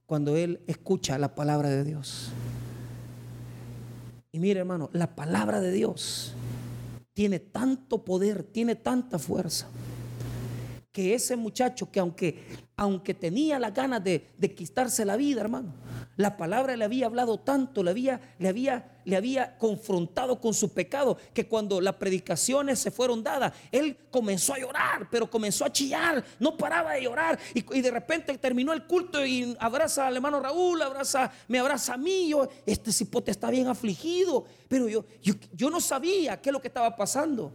cuando 0.08 0.36
él 0.36 0.62
escucha 0.66 1.20
la 1.20 1.36
palabra 1.36 1.70
de 1.70 1.84
Dios. 1.84 2.32
Y 4.36 4.40
mire 4.40 4.62
hermano, 4.62 4.90
la 4.94 5.16
palabra 5.16 5.62
de 5.62 5.72
Dios 5.72 6.34
tiene 7.14 7.40
tanto 7.40 8.04
poder, 8.04 8.42
tiene 8.42 8.74
tanta 8.74 9.20
fuerza, 9.20 9.68
que 10.92 11.14
ese 11.14 11.36
muchacho 11.36 11.92
que 11.92 12.00
aunque, 12.00 12.44
aunque 12.76 13.14
tenía 13.14 13.60
las 13.60 13.76
ganas 13.76 14.04
de, 14.04 14.32
de 14.40 14.56
quitarse 14.56 15.06
la 15.06 15.18
vida, 15.18 15.42
hermano, 15.42 15.72
la 16.16 16.38
palabra 16.38 16.78
le 16.78 16.86
había 16.86 17.08
hablado 17.08 17.40
tanto, 17.40 17.84
le 17.84 17.92
había, 17.92 18.22
le, 18.38 18.48
había, 18.48 18.92
le 19.06 19.16
había 19.16 19.58
confrontado 19.58 20.40
con 20.40 20.54
su 20.54 20.70
pecado, 20.70 21.18
que 21.34 21.48
cuando 21.48 21.82
las 21.82 21.96
predicaciones 21.96 22.80
se 22.80 22.92
fueron 22.92 23.24
dadas, 23.24 23.54
él 23.72 23.98
comenzó 24.12 24.54
a 24.54 24.60
llorar, 24.60 25.08
pero 25.10 25.30
comenzó 25.30 25.66
a 25.66 25.72
chillar, 25.72 26.24
no 26.40 26.56
paraba 26.56 26.94
de 26.94 27.04
llorar. 27.04 27.40
Y, 27.54 27.82
de 27.82 27.92
repente 27.92 28.38
terminó 28.38 28.74
el 28.74 28.86
culto 28.86 29.26
y 29.26 29.56
abraza 29.60 30.08
al 30.08 30.16
hermano 30.16 30.40
Raúl, 30.40 30.82
abraza, 30.82 31.32
me 31.48 31.60
abraza 31.60 31.96
a 31.96 31.98
mí. 31.98 32.30
Yo, 32.30 32.48
este 32.66 32.92
cipote 32.92 33.32
está 33.32 33.50
bien 33.50 33.68
afligido, 33.68 34.46
pero 34.68 34.88
yo, 34.88 35.06
yo, 35.22 35.34
yo 35.52 35.70
no 35.70 35.82
sabía 35.82 36.40
qué 36.42 36.50
es 36.50 36.54
lo 36.54 36.62
que 36.62 36.68
estaba 36.68 36.96
pasando. 36.96 37.52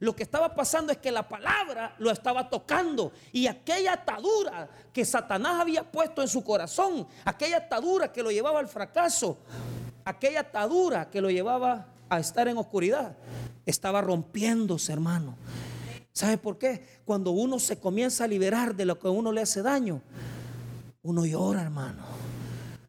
Lo 0.00 0.14
que 0.14 0.24
estaba 0.24 0.54
pasando 0.54 0.92
es 0.92 0.98
que 0.98 1.10
la 1.10 1.26
palabra 1.26 1.94
lo 1.98 2.10
estaba 2.10 2.48
tocando 2.50 3.12
y 3.32 3.46
aquella 3.46 3.94
atadura 3.94 4.68
que 4.92 5.04
Satanás 5.04 5.60
había 5.60 5.90
puesto 5.90 6.20
en 6.20 6.28
su 6.28 6.42
corazón, 6.42 7.06
aquella 7.24 7.58
atadura 7.58 8.12
que 8.12 8.22
lo 8.22 8.30
llevaba 8.30 8.58
al 8.58 8.68
fracaso, 8.68 9.38
aquella 10.04 10.40
atadura 10.40 11.10
que 11.10 11.20
lo 11.20 11.30
llevaba 11.30 11.86
a 12.08 12.18
estar 12.18 12.48
en 12.48 12.58
oscuridad, 12.58 13.16
estaba 13.64 14.00
rompiéndose, 14.00 14.92
hermano. 14.92 15.36
¿Sabe 16.12 16.38
por 16.38 16.58
qué? 16.58 17.00
Cuando 17.04 17.30
uno 17.30 17.58
se 17.58 17.78
comienza 17.78 18.24
a 18.24 18.28
liberar 18.28 18.74
de 18.74 18.84
lo 18.84 18.98
que 18.98 19.08
uno 19.08 19.32
le 19.32 19.42
hace 19.42 19.62
daño, 19.62 20.00
uno 21.02 21.26
llora, 21.26 21.62
hermano. 21.62 22.04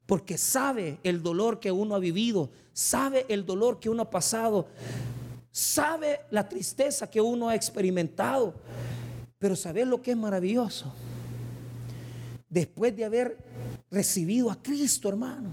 Porque 0.06 0.38
sabe 0.38 1.00
el 1.04 1.24
dolor 1.24 1.60
que 1.60 1.72
uno 1.72 1.96
ha 1.96 2.00
vivido, 2.00 2.50
sabe 2.74 3.26
el 3.30 3.46
dolor 3.46 3.80
que 3.80 3.90
uno 3.90 4.04
ha 4.04 4.10
pasado 4.10 4.68
sabe 5.56 6.20
la 6.32 6.50
tristeza 6.50 7.10
que 7.10 7.22
uno 7.22 7.48
ha 7.48 7.56
experimentado, 7.56 8.54
pero 9.40 9.56
¿sabes 9.56 9.88
lo 9.88 10.02
que 10.02 10.12
es 10.12 10.18
maravilloso? 10.18 10.94
Después 12.50 12.94
de 12.94 13.06
haber 13.06 13.38
recibido 13.90 14.52
a 14.52 14.62
Cristo, 14.62 15.08
hermano, 15.08 15.50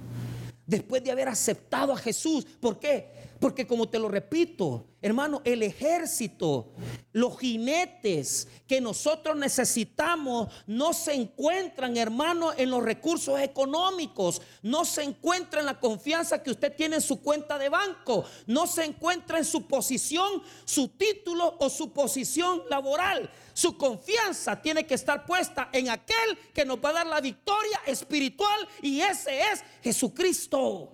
después 0.66 1.04
de 1.04 1.12
haber 1.12 1.28
aceptado 1.28 1.92
a 1.92 1.96
Jesús, 1.96 2.44
¿por 2.60 2.80
qué? 2.80 3.12
Porque 3.38 3.64
como 3.64 3.88
te 3.88 4.00
lo 4.00 4.08
repito, 4.08 4.88
hermano, 5.02 5.42
el 5.44 5.62
ejército, 5.62 6.72
los 7.12 7.38
jinetes 7.38 8.48
que 8.66 8.80
nosotros 8.80 9.36
necesitamos 9.36 10.48
no 10.66 10.92
se 10.92 11.12
encuentran, 11.12 11.96
hermano, 11.96 12.52
en 12.56 12.70
los 12.70 12.82
recursos 12.82 13.40
económicos, 13.40 14.40
no 14.62 14.84
se 14.84 15.02
encuentra 15.02 15.60
en 15.60 15.66
la 15.66 15.80
confianza 15.80 16.42
que 16.42 16.52
usted 16.52 16.74
tiene 16.74 16.96
en 16.96 17.02
su 17.02 17.20
cuenta 17.20 17.58
de 17.58 17.68
banco, 17.68 18.24
no 18.46 18.66
se 18.66 18.84
encuentra 18.84 19.38
en 19.38 19.44
su 19.44 19.66
posición, 19.66 20.42
su 20.64 20.88
título 20.88 21.56
o 21.58 21.68
su 21.68 21.92
posición 21.92 22.62
laboral. 22.70 23.28
Su 23.54 23.76
confianza 23.76 24.62
tiene 24.62 24.86
que 24.86 24.94
estar 24.94 25.26
puesta 25.26 25.68
en 25.72 25.90
aquel 25.90 26.38
que 26.54 26.64
nos 26.64 26.78
va 26.78 26.90
a 26.90 26.92
dar 26.94 27.06
la 27.06 27.20
victoria 27.20 27.80
espiritual 27.86 28.66
y 28.80 29.00
ese 29.00 29.42
es 29.52 29.62
Jesucristo. 29.82 30.92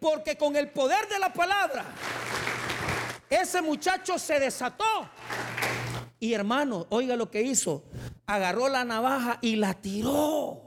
Porque 0.00 0.36
con 0.36 0.56
el 0.56 0.70
poder 0.70 1.08
de 1.08 1.18
la 1.18 1.32
palabra, 1.32 1.84
ese 3.30 3.62
muchacho 3.62 4.18
se 4.18 4.38
desató. 4.40 4.84
Y 6.18 6.32
hermano, 6.32 6.86
oiga 6.90 7.16
lo 7.16 7.30
que 7.30 7.42
hizo. 7.42 7.84
Agarró 8.26 8.68
la 8.68 8.84
navaja 8.84 9.38
y 9.42 9.56
la 9.56 9.74
tiró. 9.74 10.62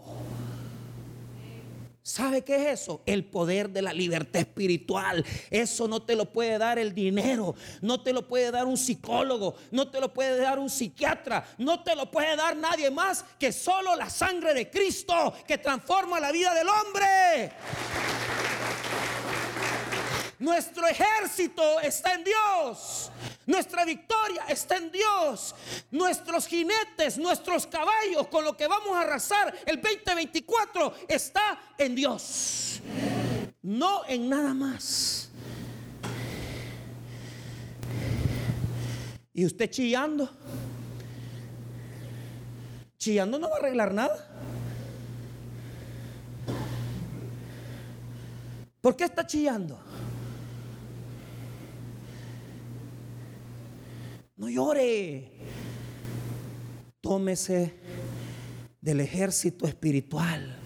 ¿Sabe 2.09 2.43
qué 2.43 2.55
es 2.55 2.81
eso? 2.81 3.03
El 3.05 3.23
poder 3.23 3.69
de 3.69 3.83
la 3.83 3.93
libertad 3.93 4.41
espiritual. 4.41 5.23
Eso 5.51 5.87
no 5.87 6.01
te 6.01 6.15
lo 6.15 6.25
puede 6.31 6.57
dar 6.57 6.79
el 6.79 6.95
dinero, 6.95 7.53
no 7.81 8.01
te 8.01 8.13
lo 8.13 8.27
puede 8.27 8.49
dar 8.49 8.65
un 8.65 8.77
psicólogo, 8.77 9.53
no 9.69 9.91
te 9.91 9.99
lo 9.99 10.11
puede 10.11 10.39
dar 10.39 10.57
un 10.57 10.71
psiquiatra, 10.71 11.45
no 11.59 11.83
te 11.83 11.95
lo 11.95 12.09
puede 12.09 12.35
dar 12.35 12.57
nadie 12.57 12.89
más 12.89 13.23
que 13.37 13.51
solo 13.51 13.95
la 13.95 14.09
sangre 14.09 14.55
de 14.55 14.71
Cristo 14.71 15.35
que 15.45 15.59
transforma 15.59 16.19
la 16.19 16.31
vida 16.31 16.51
del 16.55 16.67
hombre. 16.67 17.51
Nuestro 20.39 20.88
ejército 20.88 21.82
está 21.82 22.13
en 22.13 22.23
Dios. 22.23 23.12
Nuestra 23.45 23.84
victoria 23.84 24.45
está 24.47 24.78
en 24.78 24.89
Dios. 24.89 25.54
Nuestros 25.91 26.47
jinetes, 26.47 27.17
nuestros 27.17 27.67
caballos 27.67 28.28
con 28.30 28.45
lo 28.45 28.56
que 28.56 28.65
vamos 28.65 28.95
a 28.95 29.02
arrasar 29.02 29.54
el 29.65 29.82
2024 29.82 30.93
está 31.10 31.60
en 31.78 31.93
Dios. 31.93 32.80
No 33.62 34.06
en 34.08 34.30
nada 34.30 34.54
más. 34.54 35.30
Y 39.34 39.45
usted 39.45 39.69
chillando. 39.69 40.30
Chillando 42.97 43.39
no 43.39 43.49
va 43.49 43.56
a 43.56 43.60
arreglar 43.60 43.93
nada. 43.93 44.25
¿Por 48.80 48.95
qué 48.95 49.04
está 49.04 49.28
chillando? 49.28 49.78
No 54.39 54.47
llore. 54.47 55.30
Tómese 57.02 57.73
del 58.80 59.02
ejército 59.02 59.67
espiritual. 59.67 60.58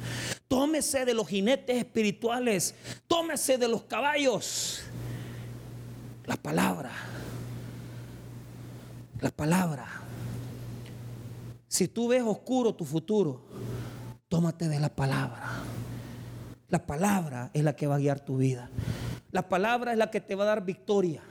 Tómese 0.48 1.06
de 1.06 1.16
los 1.16 1.28
jinetes 1.28 1.78
espirituales. 1.78 2.76
Tómese 3.08 3.58
de 3.58 3.68
los 3.68 3.84
caballos. 3.86 4.84
La 6.26 6.36
palabra. 6.36 6.92
La 9.20 9.32
palabra. 9.32 9.88
Si 11.68 11.88
tú 11.88 12.10
ves 12.10 12.22
oscuro 12.22 12.76
tu 12.76 12.86
futuro, 12.86 13.42
tómate 14.30 14.68
de 14.68 14.80
la 14.80 14.90
palabra. 14.90 15.50
La 16.70 16.86
palabra 16.86 17.50
es 17.56 17.64
la 17.64 17.76
que 17.76 17.88
va 17.88 17.96
a 17.96 18.00
guiar 18.00 18.20
tu 18.20 18.38
vida. 18.38 18.70
La 19.32 19.50
palabra 19.50 19.94
es 19.94 19.98
la 19.98 20.12
que 20.12 20.22
te 20.22 20.36
va 20.36 20.44
a 20.44 20.48
dar 20.48 20.64
victoria. 20.64 21.24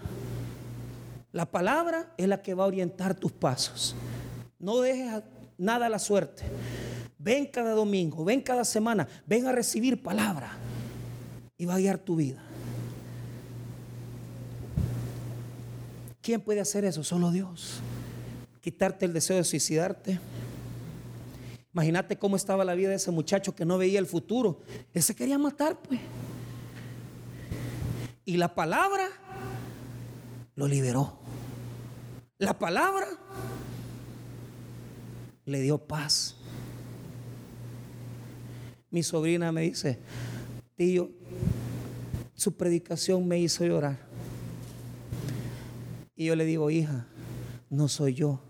La 1.33 1.47
palabra 1.47 2.13
es 2.17 2.29
la 2.29 2.43
que 2.43 2.55
va 2.55 2.65
a 2.65 2.67
orientar 2.67 3.15
tus 3.15 3.33
pasos. 3.33 3.97
No 4.59 4.81
dejes 4.81 5.23
nada 5.57 5.87
a 5.87 5.89
la 5.89 5.99
suerte. 5.99 6.45
Ven 7.19 7.47
cada 7.47 7.73
domingo, 7.73 8.25
ven 8.25 8.41
cada 8.41 8.65
semana, 8.65 9.09
ven 9.27 9.47
a 9.47 9.53
recibir 9.53 10.03
palabra 10.03 10.53
y 11.57 11.65
va 11.65 11.77
a 11.77 11.79
guiar 11.79 11.99
tu 11.99 12.17
vida. 12.17 12.43
¿Quién 16.21 16.41
puede 16.41 16.61
hacer 16.61 16.85
eso? 16.85 17.03
Solo 17.03 17.31
Dios. 17.31 17.81
Quitarte 18.61 19.07
el 19.07 19.13
deseo 19.13 19.37
de 19.37 19.45
suicidarte. 19.45 20.21
Imagínate 21.73 22.19
cómo 22.19 22.37
estaba 22.37 22.65
la 22.65 22.75
vida 22.75 22.91
de 22.91 22.97
ese 22.97 23.11
muchacho 23.11 23.55
que 23.55 23.65
no 23.65 23.79
veía 23.79 23.99
el 23.99 24.07
futuro. 24.07 24.61
Él 24.93 25.03
se 25.03 25.17
quería 25.17 25.39
matar, 25.39 25.79
pues. 25.81 26.01
Y 28.25 28.37
la 28.37 28.55
palabra 28.55 29.09
lo 30.63 30.69
liberó. 30.69 31.13
La 32.39 32.57
palabra 32.57 33.09
le 35.45 35.61
dio 35.61 35.77
paz. 35.77 36.37
Mi 38.89 39.03
sobrina 39.03 39.51
me 39.51 39.63
dice, 39.63 39.99
tío, 40.77 41.11
su 42.35 42.57
predicación 42.57 43.27
me 43.27 43.41
hizo 43.41 43.65
llorar. 43.65 43.99
Y 46.15 46.27
yo 46.27 46.37
le 46.37 46.45
digo, 46.45 46.71
hija, 46.71 47.09
no 47.69 47.89
soy 47.89 48.15
yo, 48.15 48.41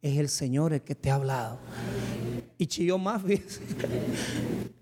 es 0.00 0.16
el 0.16 0.30
Señor 0.30 0.72
el 0.72 0.80
que 0.80 0.94
te 0.94 1.10
ha 1.10 1.16
hablado. 1.16 1.58
Y 2.56 2.68
chilló 2.68 2.96
más, 2.96 3.22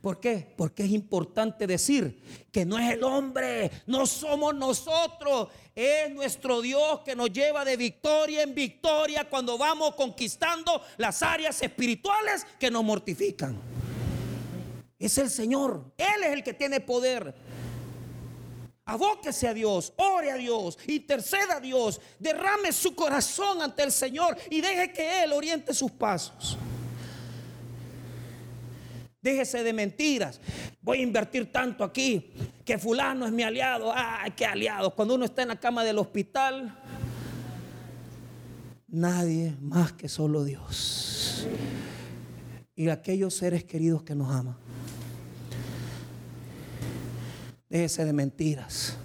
¿Por 0.01 0.21
qué? 0.21 0.55
Porque 0.57 0.85
es 0.85 0.91
importante 0.91 1.67
decir 1.67 2.23
que 2.53 2.65
no 2.65 2.79
es 2.79 2.93
el 2.93 3.03
hombre, 3.03 3.71
no 3.87 4.07
somos 4.07 4.55
nosotros, 4.55 5.49
es 5.75 6.11
nuestro 6.13 6.61
Dios 6.61 7.01
que 7.05 7.17
nos 7.17 7.33
lleva 7.33 7.65
de 7.65 7.77
victoria 7.77 8.43
en 8.43 8.55
victoria 8.55 9.29
cuando 9.29 9.59
vamos 9.59 9.97
conquistando 9.97 10.83
las 10.99 11.23
áreas 11.23 11.61
espirituales 11.63 12.47
que 12.61 12.71
nos 12.71 12.85
mortifican. 12.85 13.61
Es 14.99 15.19
el 15.19 15.31
Señor, 15.31 15.93
Él 15.97 16.23
es 16.25 16.33
el 16.33 16.45
que 16.45 16.55
tiene 16.55 16.81
poder. 16.81 17.35
Abóquese 18.85 19.49
a 19.49 19.55
Dios, 19.55 19.93
ore 19.97 20.31
a 20.31 20.37
Dios, 20.37 20.79
interceda 20.87 21.57
a 21.57 21.61
Dios, 21.61 22.01
derrame 22.21 22.73
su 22.73 22.95
corazón 22.95 23.63
ante 23.63 23.83
el 23.83 23.93
Señor 23.93 24.37
y 24.49 24.61
deje 24.61 24.93
que 24.93 25.25
Él 25.25 25.33
oriente 25.33 25.75
sus 25.75 25.91
pasos. 25.91 26.57
Déjese 29.21 29.65
de 29.65 29.73
mentiras. 29.73 30.41
Voy 30.81 30.99
a 30.99 31.03
invertir 31.03 31.51
tanto 31.51 31.83
aquí 31.83 32.33
que 32.65 32.79
fulano 32.79 33.27
es 33.27 33.33
mi 33.33 33.43
aliado. 33.43 33.93
Ay, 33.95 34.33
qué 34.37 34.47
aliado. 34.47 34.95
Cuando 34.95 35.15
uno 35.15 35.25
está 35.25 35.43
en 35.43 35.49
la 35.49 35.59
cama 35.59 35.83
del 35.83 35.99
hospital, 35.99 36.79
nadie 38.87 39.57
más 39.61 39.93
que 39.93 40.09
solo 40.09 40.45
Dios. 40.45 41.47
Y 42.77 42.89
aquellos 42.89 43.35
seres 43.35 43.65
queridos 43.65 44.05
que 44.05 44.15
nos 44.15 44.33
aman. 44.33 44.57
Déjese 47.69 48.05
de 48.05 48.13
mentiras. 48.13 48.97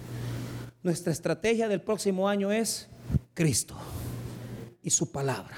Nuestra 0.82 1.12
estrategia 1.12 1.66
del 1.66 1.80
próximo 1.80 2.28
año 2.28 2.52
es 2.52 2.88
Cristo 3.34 3.76
y 4.80 4.90
su 4.90 5.10
palabra. 5.10 5.56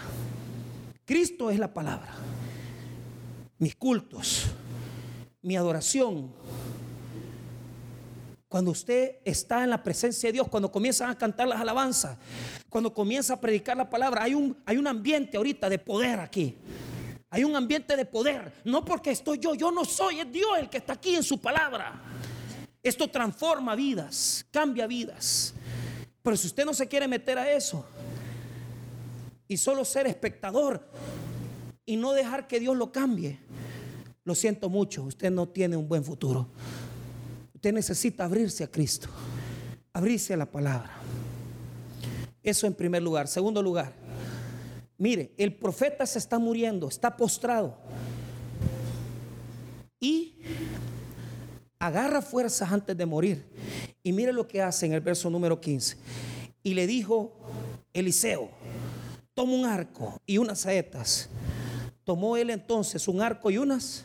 Cristo 1.05 1.51
es 1.51 1.59
la 1.59 1.75
palabra 1.75 2.14
mis 3.59 3.75
cultos, 3.77 4.47
mi 5.42 5.57
adoración. 5.57 6.33
Cuando 8.49 8.71
usted 8.71 9.16
está 9.25 9.64
en 9.64 9.71
la 9.71 9.83
presencia 9.83 10.29
de 10.29 10.35
Dios, 10.35 10.49
cuando 10.49 10.71
comienzan 10.71 11.11
a 11.11 11.19
cantar 11.19 11.49
las 11.49 11.61
alabanzas, 11.61 12.16
cuando 12.69 12.92
comienza 12.92 13.35
a 13.35 13.40
predicar 13.40 13.77
la 13.77 13.88
palabra, 13.90 14.23
hay 14.23 14.35
un, 14.35 14.57
hay 14.64 14.77
un 14.77 14.87
ambiente 14.87 15.37
ahorita 15.37 15.69
de 15.69 15.79
poder 15.79 16.21
aquí. 16.21 16.57
Hay 17.29 17.45
un 17.45 17.57
ambiente 17.57 17.97
de 17.97 18.05
poder. 18.05 18.53
No 18.64 18.85
porque 18.85 19.11
estoy 19.11 19.38
yo, 19.38 19.55
yo 19.55 19.71
no 19.71 19.85
soy, 19.85 20.21
es 20.21 20.31
Dios 20.31 20.51
el 20.59 20.71
que 20.71 20.79
está 20.79 20.95
aquí 20.95 21.16
en 21.16 21.23
su 21.23 21.40
palabra. 21.40 22.01
Esto 22.83 23.09
transforma 23.09 23.75
vidas, 23.75 24.47
cambia 24.51 24.87
vidas. 24.87 25.53
Pero 26.23 26.37
si 26.37 26.47
usted 26.47 26.64
no 26.64 26.73
se 26.73 26.87
quiere 26.87 27.09
meter 27.09 27.38
a 27.38 27.51
eso 27.51 27.85
y 29.49 29.57
solo 29.57 29.85
ser 29.85 30.07
espectador 30.07 30.88
y 31.87 31.96
no 31.96 32.12
dejar 32.12 32.49
que 32.49 32.61
Dios 32.61 32.77
lo 32.77 32.92
cambie, 32.92 33.38
lo 34.25 34.35
siento 34.35 34.68
mucho, 34.68 35.05
usted 35.05 35.31
no 35.31 35.49
tiene 35.49 35.77
un 35.77 35.88
buen 35.88 36.05
futuro. 36.05 36.49
Usted 37.55 37.72
necesita 37.72 38.25
abrirse 38.25 38.64
a 38.64 38.70
Cristo, 38.70 39.09
abrirse 39.92 40.35
a 40.35 40.37
la 40.37 40.46
palabra. 40.46 40.90
Eso 42.42 42.66
en 42.66 42.75
primer 42.75 43.03
lugar. 43.03 43.29
Segundo 43.29 43.62
lugar, 43.62 43.92
mire, 44.99 45.33
el 45.38 45.55
profeta 45.55 46.05
se 46.07 46.18
está 46.18 46.38
muriendo, 46.38 46.88
está 46.88 47.16
postrado. 47.16 47.79
Y 50.01 50.35
agarra 51.79 52.20
fuerzas 52.20 52.70
antes 52.70 52.96
de 52.96 53.07
morir. 53.07 53.44
Y 54.03 54.12
mire 54.12 54.33
lo 54.33 54.46
que 54.46 54.61
hace 54.61 54.87
en 54.87 54.92
el 54.92 55.01
verso 55.01 55.31
número 55.31 55.61
15. 55.61 55.96
Y 56.62 56.75
le 56.75 56.87
dijo 56.87 57.33
Eliseo, 57.92 58.51
toma 59.35 59.53
un 59.53 59.64
arco 59.64 60.20
y 60.27 60.38
unas 60.38 60.61
saetas. 60.61 61.29
Tomó 62.07 62.37
él 62.37 62.51
entonces 62.51 63.09
un 63.09 63.21
arco 63.21 63.51
y 63.51 63.59
unas 63.59 64.05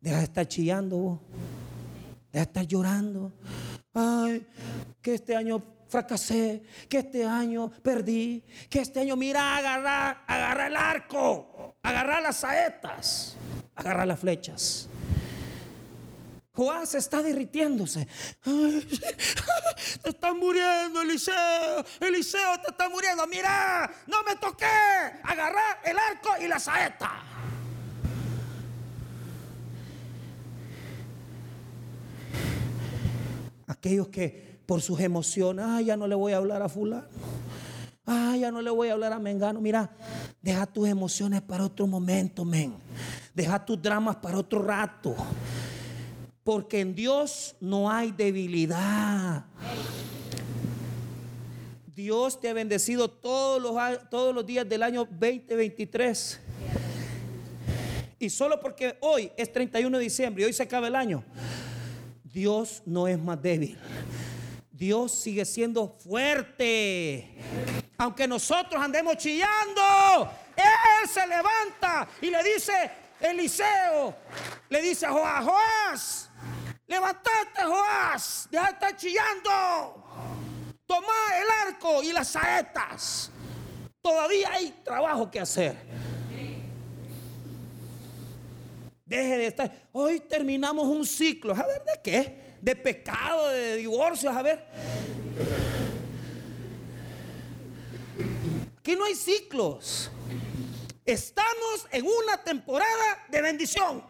Deja 0.00 0.18
de 0.18 0.24
estar 0.24 0.46
chillando 0.48 1.20
deja 2.32 2.44
de 2.44 2.50
estar 2.50 2.66
llorando. 2.66 3.32
Ay, 3.94 4.44
que 5.00 5.14
este 5.14 5.36
año 5.36 5.62
fracasé, 5.88 6.64
que 6.88 6.98
este 6.98 7.24
año 7.24 7.70
perdí, 7.82 8.42
que 8.68 8.80
este 8.80 8.98
año 8.98 9.14
mira, 9.14 9.56
agarrar, 9.56 10.24
agarrar 10.26 10.70
el 10.70 10.76
arco, 10.76 11.76
agarrar 11.82 12.22
las 12.22 12.38
saetas, 12.38 13.36
agarrar 13.76 14.08
las 14.08 14.18
flechas. 14.18 14.88
Joás 16.56 16.94
está 16.94 17.22
derritiéndose. 17.22 18.08
te 20.02 20.08
están 20.08 20.38
muriendo, 20.38 21.02
Eliseo. 21.02 21.84
Eliseo 22.00 22.60
te 22.64 22.70
está 22.70 22.88
muriendo. 22.88 23.26
Mira, 23.26 23.90
no 24.06 24.22
me 24.22 24.36
toqué. 24.36 24.64
Agarrar 25.22 25.80
el 25.84 25.98
arco 25.98 26.30
y 26.42 26.48
la 26.48 26.58
saeta. 26.58 27.12
Aquellos 33.66 34.08
que 34.08 34.60
por 34.64 34.80
sus 34.80 34.98
emociones, 35.00 35.66
ah, 35.68 35.82
ya 35.82 35.98
no 35.98 36.06
le 36.06 36.14
voy 36.14 36.32
a 36.32 36.38
hablar 36.38 36.62
a 36.62 36.70
fulano. 36.70 37.06
Ah, 38.06 38.34
ya 38.38 38.50
no 38.50 38.62
le 38.62 38.70
voy 38.70 38.88
a 38.88 38.94
hablar 38.94 39.12
a 39.12 39.18
Mengano. 39.18 39.60
Mira, 39.60 39.90
deja 40.40 40.64
tus 40.64 40.88
emociones 40.88 41.42
para 41.42 41.64
otro 41.66 41.86
momento, 41.86 42.46
men. 42.46 42.74
Deja 43.34 43.62
tus 43.62 43.82
dramas 43.82 44.16
para 44.16 44.38
otro 44.38 44.62
rato. 44.62 45.14
Porque 46.46 46.78
en 46.78 46.94
Dios 46.94 47.56
no 47.58 47.90
hay 47.90 48.12
debilidad. 48.12 49.46
Dios 51.92 52.40
te 52.40 52.48
ha 52.48 52.52
bendecido 52.52 53.10
todos 53.10 53.60
los, 53.60 54.08
todos 54.08 54.32
los 54.32 54.46
días 54.46 54.68
del 54.68 54.84
año 54.84 55.06
2023. 55.06 56.40
Y 58.20 58.30
solo 58.30 58.60
porque 58.60 58.96
hoy 59.00 59.32
es 59.36 59.52
31 59.52 59.98
de 59.98 60.04
diciembre 60.04 60.44
y 60.44 60.46
hoy 60.46 60.52
se 60.52 60.62
acaba 60.62 60.86
el 60.86 60.94
año, 60.94 61.24
Dios 62.22 62.80
no 62.86 63.08
es 63.08 63.18
más 63.18 63.42
débil. 63.42 63.76
Dios 64.70 65.10
sigue 65.10 65.44
siendo 65.44 65.96
fuerte. 65.98 67.38
Aunque 67.98 68.28
nosotros 68.28 68.80
andemos 68.80 69.16
chillando, 69.16 70.30
Él 70.54 71.08
se 71.08 71.26
levanta 71.26 72.06
y 72.22 72.30
le 72.30 72.40
dice, 72.44 72.72
Eliseo, 73.20 74.14
le 74.68 74.82
dice 74.82 75.06
a 75.06 75.12
Joás, 75.12 75.44
Joás, 75.44 76.30
Levantate, 76.86 77.64
Joás, 77.64 78.48
deja 78.50 78.66
de 78.66 78.72
estar 78.72 78.96
chillando. 78.96 79.50
Toma 80.86 81.12
el 81.40 81.68
arco 81.68 82.02
y 82.02 82.12
las 82.12 82.28
saetas. 82.28 83.30
Todavía 84.00 84.52
hay 84.52 84.70
trabajo 84.84 85.28
que 85.28 85.40
hacer. 85.40 85.76
Deje 89.04 89.38
de 89.38 89.46
estar. 89.46 89.72
Hoy 89.92 90.20
terminamos 90.20 90.86
un 90.86 91.04
ciclo. 91.04 91.54
A 91.54 91.66
ver, 91.66 91.82
¿de 91.84 92.00
qué? 92.02 92.56
De 92.60 92.76
pecado, 92.76 93.48
de 93.48 93.76
divorcios. 93.76 94.34
A 94.34 94.42
ver. 94.42 94.64
Aquí 98.78 98.94
no 98.94 99.04
hay 99.04 99.16
ciclos. 99.16 100.10
Estamos 101.06 101.86
en 101.92 102.04
una 102.04 102.42
temporada 102.42 103.24
de 103.28 103.40
bendición 103.40 104.02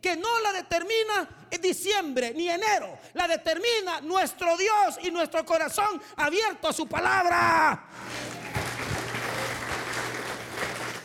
que 0.00 0.16
no 0.16 0.40
la 0.40 0.52
determina 0.52 1.42
diciembre 1.60 2.32
ni 2.34 2.48
enero, 2.48 2.98
la 3.14 3.28
determina 3.28 4.00
nuestro 4.02 4.56
Dios 4.56 4.98
y 5.02 5.10
nuestro 5.10 5.44
corazón 5.44 6.00
abierto 6.16 6.68
a 6.68 6.72
su 6.72 6.86
palabra. 6.86 7.88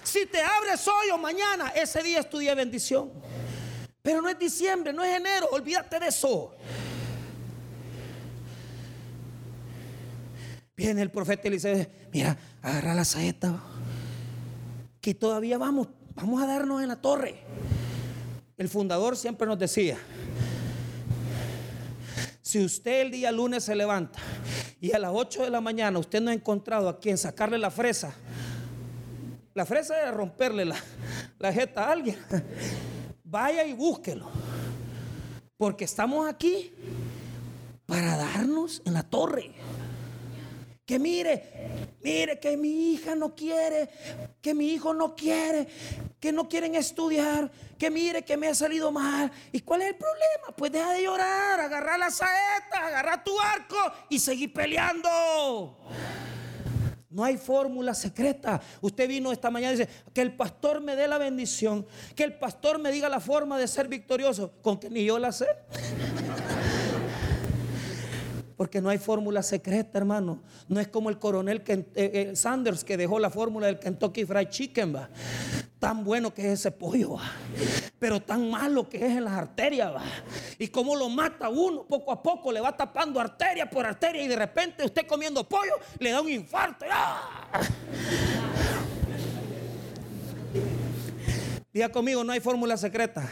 Si 0.03 0.25
te 0.25 0.41
abres 0.41 0.87
hoy 0.87 1.09
o 1.11 1.17
mañana, 1.17 1.69
ese 1.75 2.01
día 2.01 2.19
es 2.19 2.29
tu 2.29 2.39
día 2.39 2.51
de 2.51 2.55
bendición. 2.55 3.11
Pero 4.01 4.21
no 4.21 4.29
es 4.29 4.39
diciembre, 4.39 4.93
no 4.93 5.03
es 5.03 5.15
enero, 5.15 5.49
olvídate 5.51 5.99
de 5.99 6.07
eso. 6.07 6.55
Viene 10.75 11.01
el 11.01 11.11
profeta 11.11 11.47
y 11.47 11.49
le 11.51 11.55
dice, 11.57 11.91
mira, 12.13 12.37
agarra 12.61 12.93
la 12.93 13.03
saeta, 13.03 13.59
que 15.07 15.13
todavía 15.13 15.57
vamos, 15.57 15.87
vamos 16.15 16.43
a 16.43 16.45
darnos 16.45 16.81
en 16.81 16.89
la 16.89 16.97
torre. 16.97 17.39
El 18.57 18.67
fundador 18.67 19.15
siempre 19.15 19.47
nos 19.47 19.57
decía, 19.57 19.97
si 22.41 22.61
usted 22.61 23.03
el 23.03 23.11
día 23.11 23.31
lunes 23.31 23.63
se 23.63 23.73
levanta 23.73 24.19
y 24.81 24.91
a 24.91 24.99
las 24.99 25.11
8 25.13 25.43
de 25.43 25.49
la 25.49 25.61
mañana 25.61 25.97
usted 25.97 26.19
no 26.19 26.29
ha 26.29 26.33
encontrado 26.33 26.89
a 26.89 26.99
quien 26.99 27.17
sacarle 27.17 27.57
la 27.57 27.71
fresa, 27.71 28.13
la 29.53 29.65
fresa 29.65 30.09
es 30.09 30.13
romperle 30.13 30.65
la, 30.65 30.75
la 31.39 31.53
jeta 31.53 31.85
a 31.85 31.93
alguien, 31.93 32.17
vaya 33.23 33.65
y 33.65 33.71
búsquelo. 33.71 34.29
Porque 35.55 35.85
estamos 35.85 36.27
aquí 36.27 36.73
para 37.85 38.17
darnos 38.17 38.81
en 38.83 38.93
la 38.93 39.03
torre. 39.03 39.53
Que 40.87 40.99
mire, 40.99 41.43
mire 42.01 42.39
que 42.39 42.55
mi 42.55 42.93
hija 42.93 43.13
no 43.13 43.35
quiere, 43.35 43.89
que 44.41 44.53
mi 44.53 44.69
hijo 44.69 44.93
no 44.93 45.17
quiere, 45.17 45.67
que 46.17 46.31
no 46.31 46.47
quieren 46.47 46.75
estudiar, 46.75 47.51
que 47.77 47.91
mire 47.91 48.23
que 48.23 48.37
me 48.37 48.47
ha 48.47 48.55
salido 48.55 48.89
mal. 48.89 49.29
¿Y 49.51 49.59
cuál 49.59 49.81
es 49.81 49.89
el 49.89 49.95
problema? 49.95 50.55
Pues 50.55 50.71
deja 50.71 50.93
de 50.93 51.03
llorar, 51.03 51.59
agarrar 51.59 51.99
la 51.99 52.09
saeta, 52.09 52.87
agarrar 52.87 53.21
tu 53.21 53.37
arco 53.37 53.75
y 54.09 54.17
seguir 54.17 54.53
peleando. 54.53 55.77
No 57.09 57.21
hay 57.21 57.35
fórmula 57.35 57.93
secreta. 57.93 58.61
Usted 58.79 59.09
vino 59.09 59.33
esta 59.33 59.51
mañana 59.51 59.73
y 59.73 59.79
dice, 59.79 59.89
que 60.13 60.21
el 60.21 60.37
pastor 60.37 60.79
me 60.79 60.95
dé 60.95 61.09
la 61.09 61.17
bendición, 61.17 61.85
que 62.15 62.23
el 62.23 62.39
pastor 62.39 62.79
me 62.79 62.93
diga 62.93 63.09
la 63.09 63.19
forma 63.19 63.59
de 63.59 63.67
ser 63.67 63.89
victorioso, 63.89 64.53
con 64.61 64.79
que 64.79 64.89
ni 64.89 65.03
yo 65.03 65.19
la 65.19 65.33
sé. 65.33 65.47
Porque 68.57 68.81
no 68.81 68.89
hay 68.89 68.97
fórmula 68.97 69.43
secreta, 69.43 69.99
hermano. 69.99 70.41
No 70.67 70.79
es 70.79 70.87
como 70.87 71.09
el 71.09 71.19
coronel 71.19 71.63
eh, 71.67 71.85
eh, 71.95 72.35
Sanders 72.35 72.83
que 72.83 72.97
dejó 72.97 73.19
la 73.19 73.29
fórmula 73.29 73.67
del 73.67 73.77
Kentucky 73.77 74.25
Fried 74.25 74.49
Chicken, 74.49 74.95
va. 74.95 75.09
Tan 75.79 76.03
bueno 76.03 76.33
que 76.33 76.41
es 76.41 76.59
ese 76.59 76.71
pollo, 76.71 77.13
va. 77.13 77.31
Pero 77.99 78.19
tan 78.19 78.49
malo 78.49 78.89
que 78.89 78.97
es 78.97 79.15
en 79.15 79.25
las 79.25 79.33
arterias, 79.33 79.93
va. 79.93 80.03
Y 80.57 80.69
como 80.69 80.95
lo 80.95 81.07
mata 81.07 81.49
uno, 81.49 81.83
poco 81.83 82.11
a 82.11 82.21
poco 82.21 82.51
le 82.51 82.59
va 82.59 82.75
tapando 82.75 83.19
arteria 83.19 83.69
por 83.69 83.85
arteria 83.85 84.23
y 84.23 84.27
de 84.27 84.35
repente 84.35 84.83
usted 84.83 85.05
comiendo 85.05 85.47
pollo 85.47 85.73
le 85.99 86.09
da 86.09 86.19
un 86.19 86.29
infarto. 86.29 86.85
¡Ah! 86.91 87.61
Diga 91.71 91.89
conmigo, 91.89 92.23
no 92.23 92.33
hay 92.33 92.39
fórmula 92.39 92.75
secreta. 92.75 93.29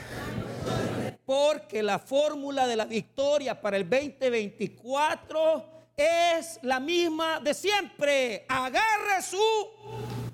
Porque 1.25 1.81
la 1.81 1.99
fórmula 1.99 2.67
de 2.67 2.75
la 2.75 2.85
victoria 2.85 3.59
para 3.59 3.77
el 3.77 3.89
2024 3.89 5.65
es 5.97 6.59
la 6.61 6.79
misma 6.79 7.39
de 7.39 7.53
siempre. 7.53 8.45
Agarre 8.47 9.21
su 9.21 9.41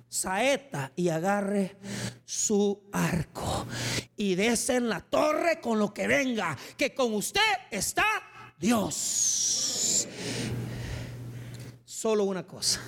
saeta 0.09 0.91
y 0.95 1.07
agarre 1.07 1.77
su 2.25 2.83
arco 2.91 3.65
y 4.17 4.35
dese 4.35 4.75
en 4.75 4.89
la 4.89 4.99
torre 4.99 5.61
con 5.61 5.79
lo 5.79 5.93
que 5.93 6.07
venga, 6.07 6.57
que 6.75 6.93
con 6.93 7.13
usted 7.13 7.39
está 7.71 8.05
Dios. 8.59 10.07
Solo 11.85 12.25
una 12.25 12.45
cosa. 12.45 12.81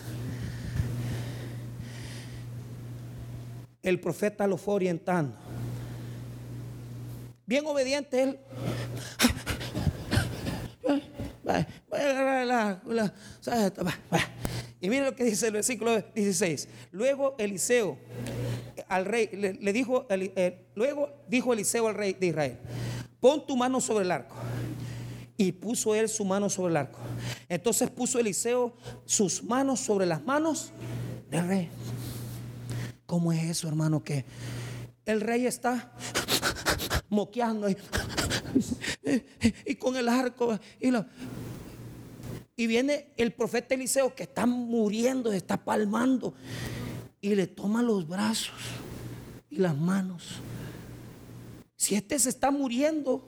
El 3.82 4.00
profeta 4.00 4.46
lo 4.48 4.58
fue 4.58 4.76
orientando 4.76 5.53
bien 7.46 7.66
obediente 7.66 8.24
él. 8.24 8.40
Y 14.82 14.90
mire 14.90 15.06
lo 15.06 15.16
que 15.16 15.24
dice 15.24 15.48
el 15.48 15.54
versículo 15.54 16.02
16. 16.14 16.68
Luego 16.92 17.36
Eliseo 17.38 17.98
al 18.88 19.06
rey 19.06 19.30
le, 19.32 19.74
dijo, 19.74 20.06
eh, 20.10 20.68
luego 20.76 21.10
dijo 21.28 21.54
Eliseo 21.54 21.88
al 21.88 21.96
rey 21.96 22.14
de 22.14 22.28
Israel, 22.28 22.60
pon 23.20 23.46
tu 23.46 23.56
mano 23.56 23.80
sobre 23.80 24.06
el 24.06 24.12
arco. 24.12 24.36
Y 25.36 25.52
puso 25.52 25.96
él 25.96 26.10
su 26.10 26.26
mano 26.26 26.50
sobre 26.50 26.72
el 26.72 26.78
arco. 26.78 27.00
Entonces 27.50 27.90
puso 27.90 28.20
Eliseo 28.20 28.76
sus 29.06 29.44
manos 29.44 29.80
sobre 29.80 30.06
las 30.06 30.24
manos 30.24 30.72
del 31.30 31.48
rey. 31.48 31.70
¿Cómo 33.06 33.32
es 33.32 33.44
eso, 33.44 33.68
hermano? 33.68 34.04
Que 34.04 34.26
el 35.06 35.22
rey 35.22 35.46
está 35.46 35.94
moqueando 37.10 37.70
y, 39.66 39.76
con 39.76 39.96
el 39.96 40.10
arco 40.10 40.60
y, 40.80 40.90
y 42.56 42.68
viene 42.68 43.08
el 43.18 43.32
profeta 43.34 43.76
Eliseo 43.76 44.14
que 44.16 44.24
está 44.24 44.46
muriendo, 44.46 45.32
está 45.32 45.58
palmando 45.58 46.34
y 47.22 47.36
le 47.36 47.48
toma 47.48 47.82
los 47.82 48.08
brazos 48.08 48.60
y 49.50 49.58
las 49.58 49.78
manos. 49.78 50.42
Si 51.76 51.96
este 51.96 52.18
se 52.20 52.30
está 52.30 52.52
muriendo, 52.52 53.24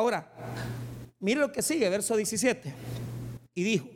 Ahora, 0.00 0.32
mire 1.18 1.40
lo 1.40 1.52
que 1.52 1.60
sigue, 1.60 1.86
verso 1.90 2.16
17. 2.16 2.72
Y 3.54 3.62
dijo, 3.62 3.86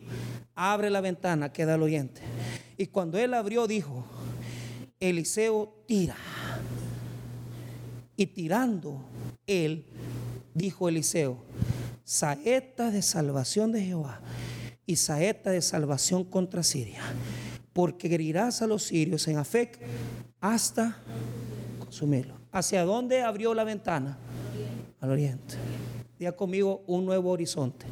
abre 0.55 0.91
la 0.91 1.01
ventana, 1.01 1.51
queda 1.51 1.77
el 1.77 1.83
oyente. 1.83 2.21
Y 2.77 2.87
cuando 2.87 3.19
él 3.19 3.35
abrió, 3.35 3.67
dijo, 3.67 4.05
Eliseo 5.01 5.85
tira. 5.87 6.17
Y 8.17 8.27
tirando 8.27 9.05
él, 9.47 9.87
dijo 10.55 10.89
Eliseo, 10.89 11.39
saeta 12.05 12.91
de 12.91 13.03
salvación 13.03 13.73
de 13.73 13.83
Jehová 13.83 14.21
y 14.87 14.97
saeta 14.97 15.51
de 15.51 15.63
salvación 15.63 16.25
contra 16.25 16.63
Siria, 16.63 17.03
porque 17.73 18.13
herirás 18.15 18.63
a 18.63 18.67
los 18.67 18.85
sirios 18.85 19.27
en 19.29 19.39
Afec 19.39 19.81
hasta 20.41 20.99
consumirlo. 21.79 22.35
¿Hacia 22.53 22.85
dónde 22.85 23.23
abrió 23.23 23.55
la 23.55 23.65
ventana? 23.65 24.19
Al 25.01 25.11
oriente. 25.11 25.57
Día 26.19 26.33
conmigo 26.37 26.85
un 26.87 27.05
nuevo 27.05 27.31
horizonte. 27.31 27.87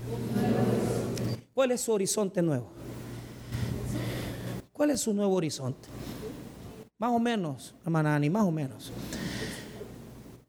¿Cuál 1.52 1.72
es 1.72 1.80
su 1.80 1.92
horizonte 1.92 2.40
nuevo? 2.40 2.81
¿Cuál 4.82 4.90
es 4.90 5.00
su 5.00 5.14
nuevo 5.14 5.36
horizonte? 5.36 5.88
Más 6.98 7.12
o 7.12 7.20
menos, 7.20 7.72
hermana 7.84 8.16
Ani, 8.16 8.28
más 8.28 8.42
o 8.42 8.50
menos. 8.50 8.90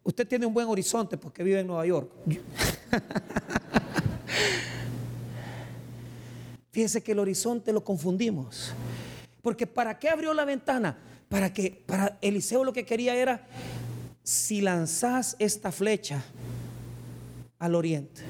Usted 0.02 0.28
tiene 0.28 0.48
un 0.48 0.54
buen 0.56 0.67
horizonte 0.67 1.17
porque 1.17 1.43
vive 1.43 1.60
en 1.60 1.67
Nueva 1.67 1.86
York. 1.86 2.12
Fíjese 6.72 7.04
que 7.04 7.12
el 7.12 7.19
horizonte 7.19 7.72
lo 7.72 7.84
confundimos. 7.84 8.74
Porque 9.43 9.67
¿para 9.67 10.00
qué 10.00 10.10
abrió 10.10 10.34
la 10.34 10.46
ventana? 10.46 10.98
Para 11.30 11.54
que 11.54 11.84
para 11.86 12.17
Eliseo 12.19 12.63
lo 12.63 12.74
que 12.74 12.88
quería 12.88 13.13
era 13.13 13.46
si 14.24 14.62
lanzás 14.62 15.36
esta 15.38 15.72
flecha 15.72 16.24
al 17.60 17.76
oriente. 17.76 18.24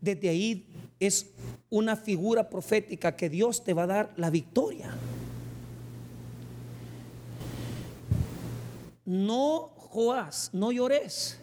Desde 0.00 0.30
ahí 0.30 0.66
es 1.00 1.30
una 1.70 1.96
figura 1.96 2.48
profética 2.48 3.16
que 3.16 3.28
Dios 3.28 3.64
te 3.64 3.74
va 3.74 3.84
a 3.84 3.86
dar 3.86 4.14
la 4.16 4.30
victoria. 4.30 4.94
No 9.04 9.76
Joás, 9.96 10.50
no 10.52 10.72
llores. 10.72 11.38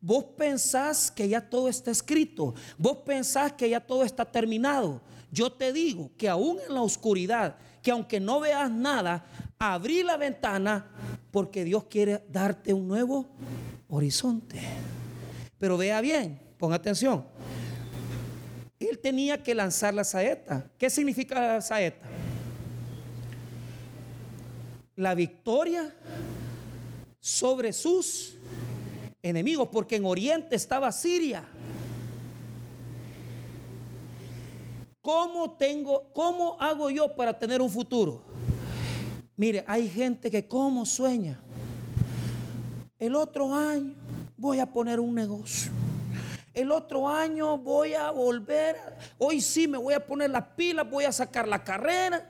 Vos 0.00 0.24
pensás 0.36 1.10
que 1.10 1.28
ya 1.28 1.42
todo 1.42 1.68
está 1.68 1.90
escrito. 1.90 2.54
Vos 2.78 2.96
pensás 3.04 3.52
que 3.52 3.68
ya 3.68 3.80
todo 3.80 4.02
está 4.02 4.24
terminado. 4.24 5.02
Yo 5.30 5.52
te 5.52 5.74
digo 5.74 6.10
que 6.16 6.26
aún 6.26 6.58
en 6.66 6.74
la 6.74 6.80
oscuridad, 6.80 7.56
que 7.82 7.90
aunque 7.90 8.18
no 8.18 8.40
veas 8.40 8.70
nada, 8.70 9.26
abrí 9.58 10.02
la 10.02 10.16
ventana 10.16 10.86
porque 11.30 11.64
Dios 11.64 11.84
quiere 11.84 12.24
darte 12.30 12.72
un 12.72 12.88
nuevo 12.88 13.26
horizonte. 13.88 14.58
Pero 15.58 15.76
vea 15.76 16.00
bien, 16.00 16.40
ponga 16.56 16.76
atención. 16.76 17.26
Él 18.92 18.98
tenía 18.98 19.42
que 19.42 19.54
lanzar 19.54 19.94
la 19.94 20.04
saeta. 20.04 20.70
¿Qué 20.76 20.90
significa 20.90 21.54
la 21.54 21.62
saeta? 21.62 22.06
La 24.96 25.14
victoria 25.14 25.94
sobre 27.18 27.72
sus 27.72 28.36
enemigos, 29.22 29.70
porque 29.72 29.96
en 29.96 30.04
Oriente 30.04 30.56
estaba 30.56 30.92
Siria. 30.92 31.42
¿Cómo 35.00 35.52
tengo, 35.52 36.10
cómo 36.12 36.58
hago 36.60 36.90
yo 36.90 37.16
para 37.16 37.38
tener 37.38 37.62
un 37.62 37.70
futuro? 37.70 38.22
Mire, 39.36 39.64
hay 39.66 39.88
gente 39.88 40.30
que 40.30 40.46
como 40.46 40.84
sueña. 40.84 41.40
El 42.98 43.14
otro 43.14 43.54
año 43.54 43.94
voy 44.36 44.60
a 44.60 44.70
poner 44.70 45.00
un 45.00 45.14
negocio. 45.14 45.72
El 46.54 46.70
otro 46.70 47.08
año 47.08 47.56
voy 47.56 47.94
a 47.94 48.10
volver. 48.10 48.76
Hoy 49.18 49.40
sí 49.40 49.66
me 49.66 49.78
voy 49.78 49.94
a 49.94 50.04
poner 50.04 50.30
las 50.30 50.44
pilas, 50.48 50.88
voy 50.88 51.04
a 51.04 51.12
sacar 51.12 51.48
la 51.48 51.64
carrera. 51.64 52.28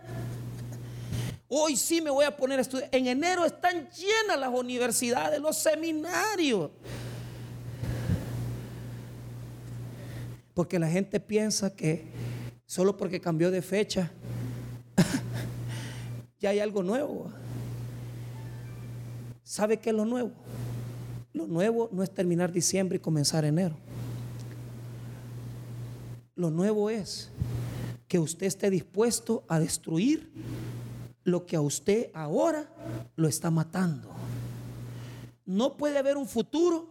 Hoy 1.49 1.77
sí 1.77 2.01
me 2.01 2.11
voy 2.11 2.25
a 2.25 2.37
poner 2.37 2.59
a 2.59 2.63
estudiar. 2.63 2.89
En 2.93 3.07
enero 3.09 3.45
están 3.45 3.89
llenas 3.91 4.39
las 4.39 4.51
universidades, 4.51 5.41
los 5.41 5.59
seminarios. 5.59 6.71
Porque 10.55 10.79
la 10.79 10.89
gente 10.89 11.19
piensa 11.19 11.75
que 11.75 12.07
solo 12.65 12.97
porque 12.97 13.21
cambió 13.21 13.51
de 13.51 13.61
fecha, 13.61 14.13
ya 16.39 16.51
hay 16.51 16.61
algo 16.61 16.83
nuevo. 16.83 17.33
¿Sabe 19.43 19.79
qué 19.79 19.91
es 19.91 19.97
lo 19.97 20.05
nuevo? 20.05 20.31
Lo 21.33 21.47
nuevo 21.47 21.89
no 21.93 22.03
es 22.03 22.11
terminar 22.11 22.53
diciembre 22.53 22.97
y 22.97 23.01
comenzar 23.01 23.45
enero. 23.45 23.77
Lo 26.35 26.51
nuevo 26.51 26.89
es 26.89 27.31
que 28.09 28.19
usted 28.19 28.47
esté 28.47 28.71
dispuesto 28.71 29.45
a 29.49 29.59
destruir 29.59 30.31
lo 31.25 31.47
que 31.47 31.57
a 31.57 31.61
usted 31.61 32.11
ahora 32.15 32.69
lo 33.17 33.29
está 33.29 33.51
matando. 33.51 34.09
No 35.45 35.77
puede 35.77 35.99
haber 35.99 36.17
un 36.17 36.27
futuro 36.27 36.89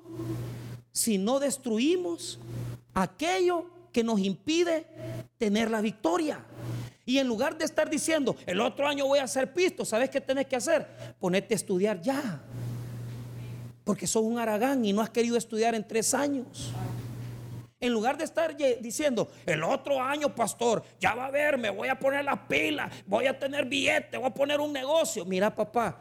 si 0.91 1.17
no 1.17 1.39
destruimos 1.39 2.39
aquello 2.93 3.65
que 3.91 4.04
nos 4.04 4.19
impide 4.19 4.86
tener 5.38 5.71
la 5.71 5.82
victoria. 5.82 6.45
Y 7.06 7.17
en 7.17 7.27
lugar 7.27 7.58
de 7.58 7.65
estar 7.65 7.89
diciendo, 7.89 8.36
el 8.45 8.62
otro 8.62 8.88
año 8.88 9.08
voy 9.08 9.19
a 9.19 9.23
hacer 9.23 9.54
pisto, 9.54 9.86
¿sabes 9.86 10.10
qué 10.10 10.21
tenés 10.21 10.45
que 10.45 10.56
hacer? 10.56 10.88
Ponerte 11.19 11.54
a 11.54 11.58
estudiar 11.58 12.01
ya. 12.01 12.41
Porque 13.84 14.06
sos 14.06 14.23
un 14.23 14.38
aragán 14.38 14.86
y 14.86 14.93
no 14.93 15.01
has 15.01 15.10
querido 15.10 15.36
estudiar 15.36 15.73
en 15.73 15.88
tres 15.88 16.13
años. 16.13 16.71
En 17.82 17.91
lugar 17.91 18.15
de 18.15 18.26
estar 18.26 18.56
diciendo, 18.80 19.28
el 19.44 19.63
otro 19.63 20.00
año, 20.00 20.36
pastor, 20.36 20.84
ya 21.00 21.15
va 21.15 21.26
a 21.26 21.32
ver, 21.32 21.58
me 21.58 21.72
voy 21.72 21.88
a 21.88 21.98
poner 21.98 22.24
las 22.24 22.38
pilas, 22.41 22.94
voy 23.08 23.26
a 23.26 23.38
tener 23.38 23.65
billete, 23.65 24.17
voy 24.17 24.28
a 24.28 24.34
poner 24.34 24.60
un 24.60 24.72
negocio. 24.72 25.26
Mira, 25.26 25.54
papá, 25.54 26.00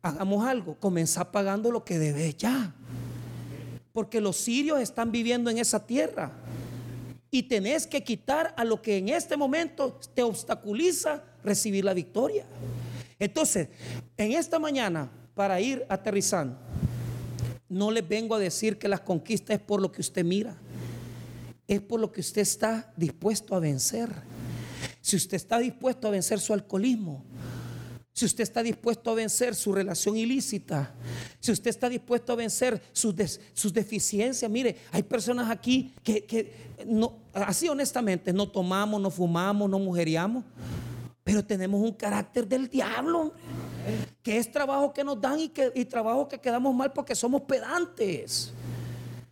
hagamos 0.00 0.46
algo, 0.46 0.76
comenzá 0.76 1.28
pagando 1.32 1.72
lo 1.72 1.84
que 1.84 1.98
debes 1.98 2.36
ya. 2.36 2.72
Porque 3.92 4.20
los 4.20 4.36
sirios 4.36 4.78
están 4.78 5.10
viviendo 5.10 5.50
en 5.50 5.58
esa 5.58 5.84
tierra. 5.84 6.30
Y 7.32 7.42
tenés 7.42 7.84
que 7.88 8.04
quitar 8.04 8.54
a 8.56 8.64
lo 8.64 8.80
que 8.80 8.98
en 8.98 9.08
este 9.08 9.36
momento 9.36 9.98
te 10.14 10.22
obstaculiza 10.22 11.24
recibir 11.42 11.84
la 11.84 11.94
victoria. 11.94 12.46
Entonces, 13.18 13.70
en 14.16 14.32
esta 14.32 14.60
mañana, 14.60 15.10
para 15.34 15.60
ir 15.60 15.84
aterrizando, 15.88 16.56
no 17.68 17.90
les 17.90 18.06
vengo 18.06 18.36
a 18.36 18.38
decir 18.38 18.78
que 18.78 18.86
las 18.86 19.00
conquistas 19.00 19.56
es 19.56 19.62
por 19.62 19.80
lo 19.80 19.90
que 19.90 20.00
usted 20.00 20.24
mira 20.24 20.56
es 21.66 21.80
por 21.80 22.00
lo 22.00 22.10
que 22.12 22.20
usted 22.20 22.42
está 22.42 22.92
dispuesto 22.96 23.54
a 23.54 23.60
vencer. 23.60 24.10
Si 25.00 25.16
usted 25.16 25.36
está 25.36 25.58
dispuesto 25.58 26.08
a 26.08 26.10
vencer 26.10 26.38
su 26.40 26.52
alcoholismo, 26.52 27.24
si 28.14 28.26
usted 28.26 28.42
está 28.42 28.62
dispuesto 28.62 29.10
a 29.10 29.14
vencer 29.14 29.54
su 29.54 29.72
relación 29.72 30.16
ilícita, 30.16 30.92
si 31.40 31.50
usted 31.50 31.70
está 31.70 31.88
dispuesto 31.88 32.32
a 32.32 32.36
vencer 32.36 32.80
sus, 32.92 33.14
sus 33.54 33.72
deficiencias, 33.72 34.50
mire, 34.50 34.76
hay 34.90 35.02
personas 35.02 35.50
aquí 35.50 35.94
que, 36.04 36.54
no, 36.86 37.16
así 37.32 37.68
honestamente, 37.68 38.32
no 38.32 38.48
tomamos, 38.48 39.00
no 39.00 39.10
fumamos, 39.10 39.68
no 39.68 39.78
mujeriamos, 39.78 40.44
pero 41.24 41.42
tenemos 41.42 41.80
un 41.80 41.92
carácter 41.92 42.46
del 42.46 42.68
diablo, 42.68 43.32
que 44.22 44.36
es 44.36 44.52
trabajo 44.52 44.92
que 44.92 45.02
nos 45.02 45.18
dan 45.18 45.40
y, 45.40 45.48
que, 45.48 45.72
y 45.74 45.86
trabajo 45.86 46.28
que 46.28 46.38
quedamos 46.38 46.74
mal 46.74 46.92
porque 46.92 47.14
somos 47.14 47.42
pedantes. 47.42 48.52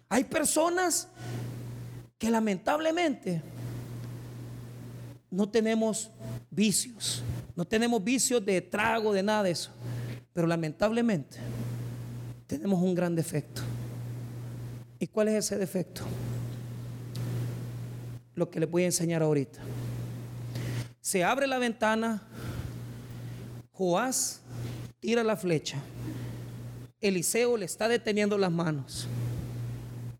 Hay 0.08 0.24
personas 0.24 1.06
que 2.20 2.30
lamentablemente 2.30 3.40
no 5.30 5.48
tenemos 5.48 6.10
vicios, 6.50 7.22
no 7.56 7.64
tenemos 7.64 8.04
vicios 8.04 8.44
de 8.44 8.60
trago, 8.60 9.14
de 9.14 9.22
nada 9.22 9.44
de 9.44 9.52
eso, 9.52 9.70
pero 10.34 10.46
lamentablemente 10.46 11.38
tenemos 12.46 12.82
un 12.82 12.94
gran 12.94 13.16
defecto. 13.16 13.62
¿Y 14.98 15.06
cuál 15.06 15.28
es 15.28 15.46
ese 15.46 15.56
defecto? 15.56 16.02
Lo 18.34 18.50
que 18.50 18.60
les 18.60 18.70
voy 18.70 18.82
a 18.82 18.86
enseñar 18.86 19.22
ahorita. 19.22 19.60
Se 21.00 21.24
abre 21.24 21.46
la 21.46 21.56
ventana, 21.56 22.22
Joás 23.72 24.42
tira 25.00 25.24
la 25.24 25.38
flecha, 25.38 25.78
Eliseo 27.00 27.56
le 27.56 27.64
está 27.64 27.88
deteniendo 27.88 28.36
las 28.36 28.52
manos. 28.52 29.08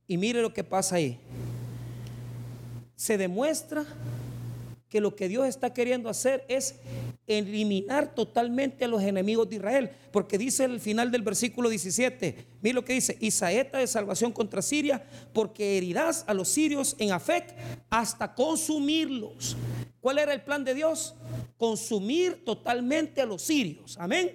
Y 0.06 0.16
mire 0.16 0.40
lo 0.40 0.54
que 0.54 0.64
pasa 0.64 0.96
ahí 0.96 1.20
se 3.00 3.16
demuestra 3.16 3.86
que 4.90 5.00
lo 5.00 5.16
que 5.16 5.26
Dios 5.26 5.46
está 5.46 5.72
queriendo 5.72 6.10
hacer 6.10 6.44
es 6.48 6.74
eliminar 7.26 8.14
totalmente 8.14 8.84
a 8.84 8.88
los 8.88 9.02
enemigos 9.02 9.48
de 9.48 9.57
Israel. 9.57 9.90
Porque 10.12 10.36
dice 10.36 10.64
el 10.64 10.80
final 10.80 11.11
del 11.11 11.22
versículo 11.22 11.70
17, 11.70 12.44
mira 12.61 12.74
lo 12.74 12.84
que 12.84 12.92
dice, 12.92 13.16
y 13.18 13.30
saeta 13.30 13.78
de 13.78 13.86
salvación 13.86 14.32
contra 14.32 14.61
Siria, 14.61 15.03
porque 15.32 15.78
herirás 15.78 16.24
a 16.26 16.34
los 16.34 16.51
sirios 16.51 16.94
en 16.98 17.12
Afec 17.12 17.55
hasta 17.88 18.34
consumirlos. 18.34 19.57
¿Cuál 20.03 20.18
era 20.18 20.34
el 20.34 20.42
plan 20.42 20.62
de 20.62 20.74
Dios? 20.74 21.14
Consumir 21.57 22.44
totalmente 22.44 23.22
a 23.22 23.24
los 23.24 23.40
sirios. 23.40 23.96
Amén. 23.98 24.30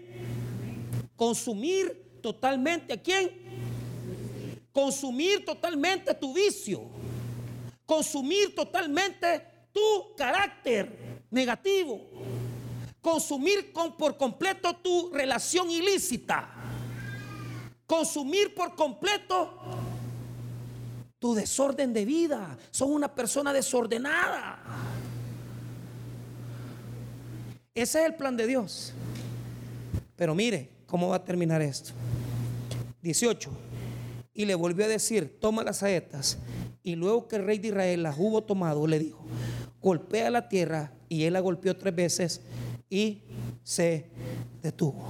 Consumir 1.16 2.20
totalmente 2.20 2.94
a 2.94 2.98
quién? 2.98 3.30
Consumir 4.72 5.46
totalmente 5.46 6.16
tu 6.16 6.34
vicio 6.34 7.06
consumir 7.86 8.56
totalmente 8.56 9.46
tu 9.72 10.16
carácter 10.16 11.24
negativo, 11.30 12.02
consumir 13.02 13.72
con, 13.72 13.96
por 13.98 14.18
completo 14.18 14.76
tu 14.78 15.12
relación 15.14 15.70
ilícita, 15.70 16.50
consumir 17.86 18.56
por 18.56 18.76
completo 18.76 19.54
tu 21.20 21.34
desorden 21.34 21.94
de 21.94 22.06
vida. 22.06 22.58
Son 22.72 22.92
una 22.92 23.14
persona 23.14 23.54
desordenada. 23.54 24.60
Ese 27.74 28.00
es 28.00 28.06
el 28.06 28.16
plan 28.16 28.38
de 28.38 28.48
Dios. 28.48 28.94
Pero 30.16 30.34
mire 30.34 30.70
cómo 30.88 31.10
va 31.10 31.18
a 31.18 31.24
terminar 31.24 31.62
esto. 31.62 31.92
18. 33.02 33.52
Y 34.34 34.46
le 34.46 34.56
volvió 34.56 34.86
a 34.86 34.88
decir, 34.88 35.38
toma 35.40 35.64
las 35.64 35.78
saetas. 35.78 36.38
Y 36.86 36.96
luego 36.96 37.28
que 37.28 37.38
el 37.38 37.46
rey 37.46 37.58
de 37.58 37.70
Israel 37.70 38.04
las 38.04 38.16
hubo 38.18 38.44
tomado, 38.44 38.86
le 38.86 39.00
dijo, 39.00 39.26
golpea 39.82 40.30
la 40.30 40.48
tierra. 40.48 40.94
Y 41.10 41.24
él 41.24 41.34
la 41.34 41.40
golpeó 41.40 41.76
tres 41.76 41.96
veces 41.96 42.42
y 42.92 43.24
se 43.64 44.06
detuvo. 44.62 45.04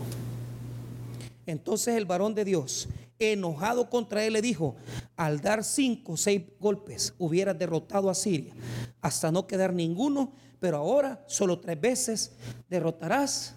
Entonces 1.45 1.95
el 1.95 2.05
varón 2.05 2.33
de 2.33 2.45
Dios 2.45 2.87
enojado 3.19 3.89
contra 3.89 4.23
él, 4.25 4.33
le 4.33 4.41
dijo, 4.41 4.77
al 5.17 5.41
dar 5.41 5.65
cinco 5.65 6.13
o 6.13 6.17
seis 6.17 6.43
golpes 6.59 7.13
hubieras 7.17 7.59
derrotado 7.59 8.09
a 8.09 8.15
Siria 8.15 8.53
hasta 9.01 9.29
no 9.31 9.45
quedar 9.45 9.73
ninguno, 9.73 10.31
pero 10.61 10.77
ahora 10.77 11.23
solo 11.27 11.59
tres 11.59 11.79
veces 11.79 12.31
derrotarás 12.69 13.53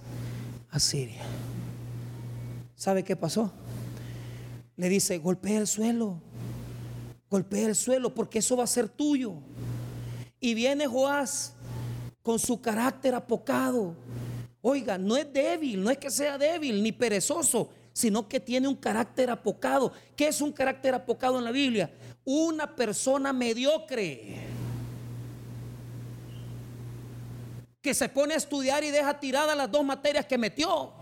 a 0.70 0.80
Siria. 0.80 1.22
¿Sabe 2.74 3.04
qué 3.04 3.14
pasó? 3.14 3.52
Le 4.76 4.88
dice, 4.88 5.18
golpea 5.18 5.58
el 5.58 5.66
suelo, 5.68 6.20
golpea 7.31 7.68
el 7.68 7.76
suelo 7.76 8.14
porque 8.14 8.39
eso 8.39 8.57
va 8.57 8.64
a 8.64 8.68
ser 8.68 8.89
tuyo. 8.89 9.35
Y 10.41 10.55
viene 10.55 10.87
Joás 10.87 11.55
con 12.22 12.39
su 12.39 12.61
carácter 12.61 13.14
apocado. 13.14 13.97
Oiga, 14.61 14.99
no 14.99 15.16
es 15.16 15.33
débil, 15.33 15.83
no 15.83 15.91
es 15.91 15.99
que 15.99 16.11
sea 16.11 16.37
débil 16.37 16.83
ni 16.83 16.93
perezoso, 16.93 17.70
sino 17.93 18.29
que 18.29 18.41
tiene 18.41 18.68
un 18.68 18.76
carácter 18.76 19.31
apocado. 19.31 19.93
¿Qué 20.16 20.29
es 20.29 20.41
un 20.41 20.53
carácter 20.53 20.95
apocado 20.95 21.39
en 21.39 21.45
la 21.45 21.53
Biblia? 21.53 21.91
Una 22.24 22.74
persona 22.74 23.33
mediocre. 23.33 24.47
Que 27.81 27.95
se 27.95 28.09
pone 28.09 28.35
a 28.35 28.37
estudiar 28.37 28.85
y 28.85 28.91
deja 28.91 29.18
tiradas 29.18 29.57
las 29.57 29.70
dos 29.70 29.85
materias 29.85 30.26
que 30.26 30.37
metió. 30.37 30.93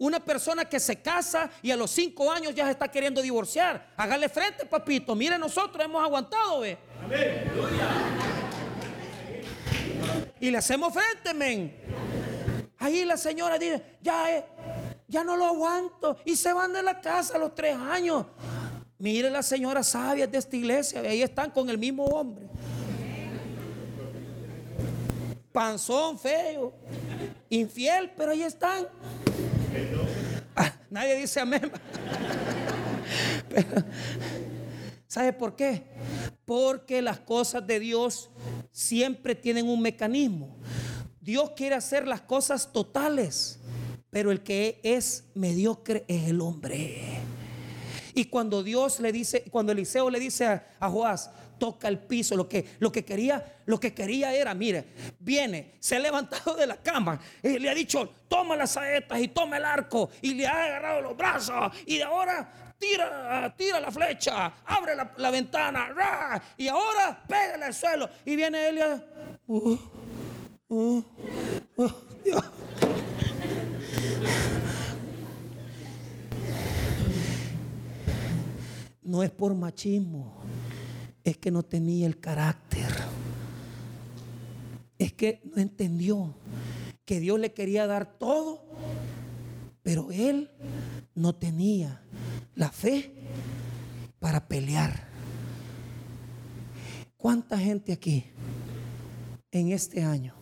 Una 0.00 0.18
persona 0.18 0.64
que 0.64 0.80
se 0.80 1.02
casa 1.02 1.50
y 1.60 1.70
a 1.70 1.76
los 1.76 1.90
cinco 1.90 2.32
años 2.32 2.54
ya 2.54 2.64
se 2.64 2.70
está 2.70 2.88
queriendo 2.88 3.20
divorciar. 3.20 3.92
Hágale 3.98 4.30
frente, 4.30 4.64
papito. 4.64 5.14
Mire, 5.14 5.38
nosotros 5.38 5.84
hemos 5.84 6.02
aguantado, 6.02 6.60
ve. 6.60 6.78
Y 10.40 10.50
le 10.50 10.56
hacemos 10.56 10.94
frente, 10.94 11.34
men. 11.34 11.76
Ahí 12.78 13.04
la 13.04 13.18
señora 13.18 13.58
dice, 13.58 13.98
ya, 14.00 14.34
eh, 14.34 14.46
ya 15.06 15.22
no 15.22 15.36
lo 15.36 15.44
aguanto. 15.44 16.16
Y 16.24 16.34
se 16.34 16.50
van 16.54 16.72
de 16.72 16.82
la 16.82 16.98
casa 16.98 17.36
a 17.36 17.38
los 17.38 17.54
tres 17.54 17.76
años. 17.76 18.24
Mire 18.96 19.28
las 19.28 19.44
señoras 19.44 19.88
sabias 19.88 20.32
de 20.32 20.38
esta 20.38 20.56
iglesia, 20.56 21.02
ahí 21.02 21.20
están 21.20 21.50
con 21.50 21.68
el 21.68 21.76
mismo 21.76 22.06
hombre. 22.06 22.46
Panzón, 25.52 26.18
feo, 26.18 26.72
infiel, 27.50 28.10
pero 28.16 28.32
ahí 28.32 28.44
están. 28.44 28.88
Nadie 30.90 31.16
dice 31.16 31.40
amén. 31.40 31.70
¿Sabe 35.06 35.32
por 35.32 35.56
qué? 35.56 35.84
Porque 36.44 37.00
las 37.00 37.20
cosas 37.20 37.66
de 37.66 37.80
Dios 37.80 38.30
siempre 38.70 39.34
tienen 39.34 39.68
un 39.68 39.80
mecanismo. 39.80 40.56
Dios 41.20 41.52
quiere 41.56 41.74
hacer 41.76 42.06
las 42.06 42.20
cosas 42.20 42.72
totales. 42.72 43.60
Pero 44.10 44.32
el 44.32 44.42
que 44.42 44.80
es 44.82 45.24
mediocre 45.34 46.04
es 46.08 46.28
el 46.28 46.40
hombre. 46.40 47.20
Y 48.14 48.24
cuando 48.24 48.62
Dios 48.62 48.98
le 48.98 49.12
dice, 49.12 49.44
cuando 49.50 49.72
Eliseo 49.72 50.10
le 50.10 50.18
dice 50.18 50.46
a, 50.46 50.90
Joás, 50.90 51.30
toca 51.60 51.86
el 51.86 51.98
piso, 51.98 52.34
lo 52.34 52.48
que, 52.48 52.64
lo 52.80 52.90
que 52.90 53.04
quería, 53.04 53.60
lo 53.66 53.78
que 53.78 53.94
quería 53.94 54.34
era, 54.34 54.54
mire, 54.54 54.86
viene, 55.20 55.76
se 55.78 55.94
ha 55.94 55.98
levantado 56.00 56.56
de 56.56 56.66
la 56.66 56.78
cama 56.78 57.20
y 57.42 57.60
le 57.60 57.70
ha 57.70 57.74
dicho, 57.74 58.14
toma 58.26 58.56
las 58.56 58.72
saetas 58.72 59.20
y 59.20 59.28
toma 59.28 59.58
el 59.58 59.64
arco 59.64 60.10
y 60.22 60.34
le 60.34 60.46
ha 60.46 60.64
agarrado 60.64 61.02
los 61.02 61.16
brazos 61.16 61.72
y 61.86 61.98
de 61.98 62.02
ahora 62.02 62.74
tira, 62.78 63.54
tira 63.56 63.78
la 63.78 63.90
flecha, 63.92 64.52
abre 64.64 64.94
la, 64.96 65.30
ventana, 65.30 66.42
y 66.56 66.66
ahora 66.66 67.22
pégale 67.28 67.66
al 67.66 67.74
suelo 67.74 68.08
y 68.24 68.34
viene 68.34 68.68
él 68.68 68.78
y, 68.78 69.52
uh, 69.52 69.78
uh, 70.68 71.04
uh. 71.76 71.90
No 79.02 79.24
es 79.24 79.30
por 79.30 79.54
machismo, 79.54 80.39
es 81.24 81.36
que 81.36 81.50
no 81.50 81.62
tenía 81.62 82.06
el 82.06 82.18
carácter. 82.18 82.88
Es 84.98 85.12
que 85.12 85.40
no 85.44 85.60
entendió 85.60 86.34
que 87.04 87.20
Dios 87.20 87.38
le 87.40 87.52
quería 87.52 87.86
dar 87.86 88.18
todo, 88.18 88.62
pero 89.82 90.10
él 90.12 90.50
no 91.14 91.34
tenía 91.34 92.02
la 92.54 92.70
fe 92.70 93.12
para 94.18 94.46
pelear. 94.46 95.08
¿Cuánta 97.16 97.58
gente 97.58 97.92
aquí 97.92 98.24
en 99.50 99.72
este 99.72 100.02
año? 100.02 100.34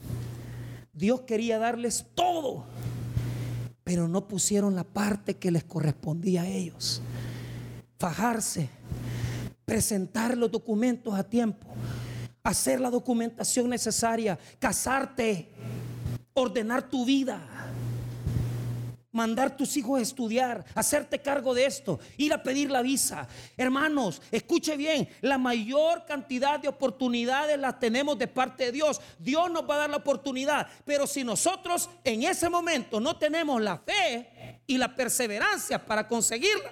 Dios 0.93 1.23
quería 1.23 1.59
darles 1.59 2.07
todo 2.15 2.67
pero 3.89 4.07
no 4.07 4.29
pusieron 4.29 4.77
la 4.77 4.85
parte 4.85 5.39
que 5.39 5.51
les 5.51 5.65
correspondía 5.65 6.43
a 6.43 6.47
ellos. 6.47 7.01
Fajarse, 7.99 8.69
presentar 9.69 10.35
los 10.35 10.51
documentos 10.51 11.13
a 11.13 11.23
tiempo, 11.23 11.67
hacer 12.43 12.81
la 12.81 12.89
documentación 12.89 13.69
necesaria, 13.69 14.39
casarte, 14.59 15.51
ordenar 16.33 16.89
tu 16.89 17.05
vida 17.05 17.39
mandar 19.11 19.57
tus 19.57 19.77
hijos 19.77 19.99
a 19.99 20.03
estudiar, 20.03 20.65
hacerte 20.77 21.21
cargo 21.21 21.53
de 21.53 21.67
esto, 21.67 21.99
ir 22.19 22.33
a 22.33 22.43
pedir 22.43 22.71
la 22.71 22.83
visa. 22.83 23.27
Hermanos, 23.57 24.23
escuche 24.31 24.77
bien, 24.77 25.09
la 25.23 25.39
mayor 25.39 26.05
cantidad 26.07 26.61
de 26.61 26.69
oportunidades 26.69 27.59
las 27.59 27.81
tenemos 27.81 28.17
de 28.17 28.29
parte 28.29 28.67
de 28.67 28.73
Dios. 28.73 29.01
Dios 29.19 29.51
nos 29.51 29.69
va 29.69 29.75
a 29.75 29.79
dar 29.79 29.91
la 29.91 29.97
oportunidad, 29.97 30.69
pero 30.85 31.07
si 31.07 31.25
nosotros 31.25 31.91
en 32.05 32.23
ese 32.23 32.49
momento 32.49 33.01
no 33.01 33.17
tenemos 33.17 33.61
la 33.61 33.79
fe 33.79 34.61
y 34.69 34.79
la 34.79 34.95
perseverancia 34.95 35.85
para 35.85 36.07
conseguirla, 36.07 36.71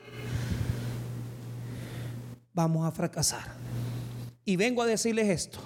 vamos 2.57 2.89
a 2.89 2.91
fracasar. 2.91 3.47
Y 4.45 4.57
vengo 4.57 4.83
a 4.83 4.87
decirles 4.87 5.29
esto. 5.29 5.59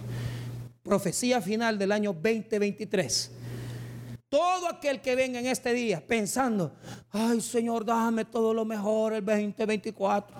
Profecía 0.82 1.40
final 1.40 1.78
del 1.78 1.92
año 1.92 2.12
2023 2.12 3.30
todo 4.30 4.68
aquel 4.68 5.00
que 5.00 5.16
venga 5.16 5.40
en 5.40 5.46
este 5.46 5.72
día 5.72 6.06
pensando, 6.06 6.72
ay 7.10 7.40
Señor, 7.40 7.84
dame 7.84 8.24
todo 8.24 8.54
lo 8.54 8.64
mejor 8.64 9.12
el 9.12 9.24
2024. 9.24 10.36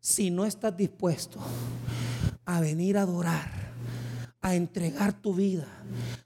Si 0.00 0.30
no 0.30 0.46
estás 0.46 0.74
dispuesto 0.74 1.38
a 2.46 2.60
venir 2.62 2.96
a 2.96 3.02
adorar, 3.02 3.69
a 4.42 4.54
entregar 4.54 5.12
tu 5.12 5.34
vida, 5.34 5.66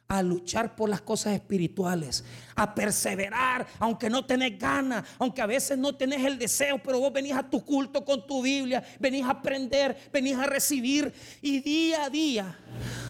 a 0.06 0.22
luchar 0.22 0.76
por 0.76 0.88
las 0.88 1.00
cosas 1.00 1.34
espirituales, 1.34 2.24
a 2.54 2.74
perseverar, 2.74 3.66
aunque 3.80 4.08
no 4.08 4.24
tenés 4.24 4.58
ganas, 4.58 5.04
aunque 5.18 5.42
a 5.42 5.46
veces 5.46 5.76
no 5.76 5.96
tenés 5.96 6.24
el 6.24 6.38
deseo, 6.38 6.80
pero 6.82 7.00
vos 7.00 7.12
venís 7.12 7.32
a 7.32 7.48
tu 7.48 7.64
culto 7.64 8.04
con 8.04 8.26
tu 8.26 8.40
Biblia, 8.40 8.84
venís 9.00 9.24
a 9.24 9.30
aprender, 9.30 9.96
venís 10.12 10.36
a 10.36 10.46
recibir 10.46 11.12
y 11.42 11.60
día 11.60 12.04
a 12.04 12.10
día 12.10 12.58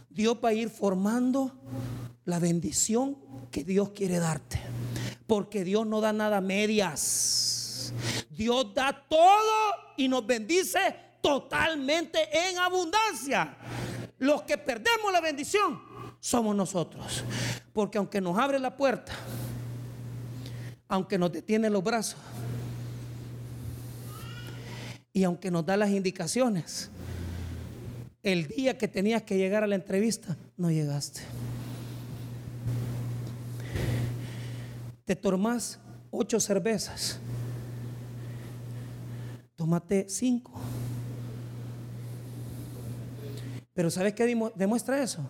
Dios 0.08 0.38
va 0.42 0.50
a 0.50 0.54
ir 0.54 0.70
formando 0.70 1.52
la 2.24 2.38
bendición 2.38 3.18
que 3.50 3.64
Dios 3.64 3.90
quiere 3.90 4.18
darte. 4.18 4.60
Porque 5.26 5.64
Dios 5.64 5.86
no 5.86 6.00
da 6.00 6.12
nada 6.12 6.40
medias. 6.40 7.92
Dios 8.30 8.72
da 8.74 9.04
todo 9.08 9.74
y 9.96 10.08
nos 10.08 10.26
bendice 10.26 10.94
totalmente 11.20 12.18
en 12.32 12.58
abundancia. 12.58 13.56
Los 14.24 14.42
que 14.42 14.56
perdemos 14.56 15.12
la 15.12 15.20
bendición 15.20 15.80
somos 16.18 16.56
nosotros. 16.56 17.22
Porque 17.74 17.98
aunque 17.98 18.20
nos 18.20 18.38
abre 18.38 18.58
la 18.58 18.74
puerta, 18.74 19.12
aunque 20.88 21.18
nos 21.18 21.30
detiene 21.30 21.68
los 21.68 21.84
brazos, 21.84 22.18
y 25.12 25.24
aunque 25.24 25.50
nos 25.50 25.66
da 25.66 25.76
las 25.76 25.90
indicaciones, 25.90 26.90
el 28.22 28.48
día 28.48 28.78
que 28.78 28.88
tenías 28.88 29.22
que 29.22 29.36
llegar 29.36 29.62
a 29.62 29.66
la 29.66 29.74
entrevista, 29.74 30.36
no 30.56 30.70
llegaste. 30.70 31.20
te 35.04 35.14
tomas 35.14 35.78
ocho 36.10 36.40
cervezas, 36.40 37.18
tómate 39.54 40.06
cinco. 40.08 40.52
Pero 43.74 43.90
¿sabes 43.90 44.14
qué 44.14 44.24
demuestra 44.54 45.02
eso? 45.02 45.28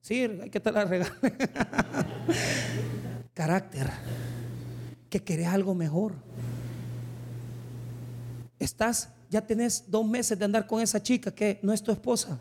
Sí, 0.00 0.22
hay 0.22 0.50
que 0.50 0.60
te 0.60 0.70
la 0.70 0.84
regalar. 0.84 1.12
Carácter. 3.34 3.90
Que 5.10 5.22
querés 5.22 5.48
algo 5.48 5.74
mejor. 5.74 6.14
Estás, 8.58 9.10
ya 9.28 9.44
tenés 9.44 9.84
dos 9.88 10.06
meses 10.06 10.38
de 10.38 10.44
andar 10.44 10.66
con 10.66 10.80
esa 10.80 11.02
chica 11.02 11.32
que 11.32 11.58
no 11.62 11.72
es 11.72 11.82
tu 11.82 11.90
esposa. 11.90 12.38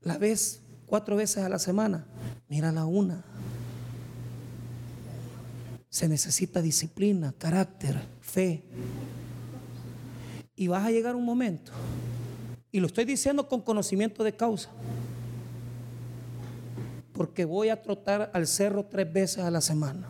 La 0.00 0.16
ves 0.16 0.60
cuatro 0.86 1.16
veces 1.16 1.44
a 1.44 1.48
la 1.48 1.58
semana. 1.58 2.06
Mírala 2.48 2.86
una. 2.86 3.22
Se 5.90 6.08
necesita 6.08 6.62
disciplina, 6.62 7.34
carácter, 7.36 8.00
fe. 8.20 8.64
Y 10.54 10.68
vas 10.68 10.86
a 10.86 10.90
llegar 10.90 11.16
un 11.16 11.24
momento, 11.24 11.72
y 12.76 12.80
lo 12.80 12.88
estoy 12.88 13.06
diciendo 13.06 13.48
con 13.48 13.62
conocimiento 13.62 14.22
de 14.22 14.36
causa, 14.36 14.68
porque 17.14 17.46
voy 17.46 17.70
a 17.70 17.80
trotar 17.80 18.30
al 18.34 18.46
cerro 18.46 18.84
tres 18.84 19.10
veces 19.10 19.38
a 19.38 19.50
la 19.50 19.62
semana. 19.62 20.06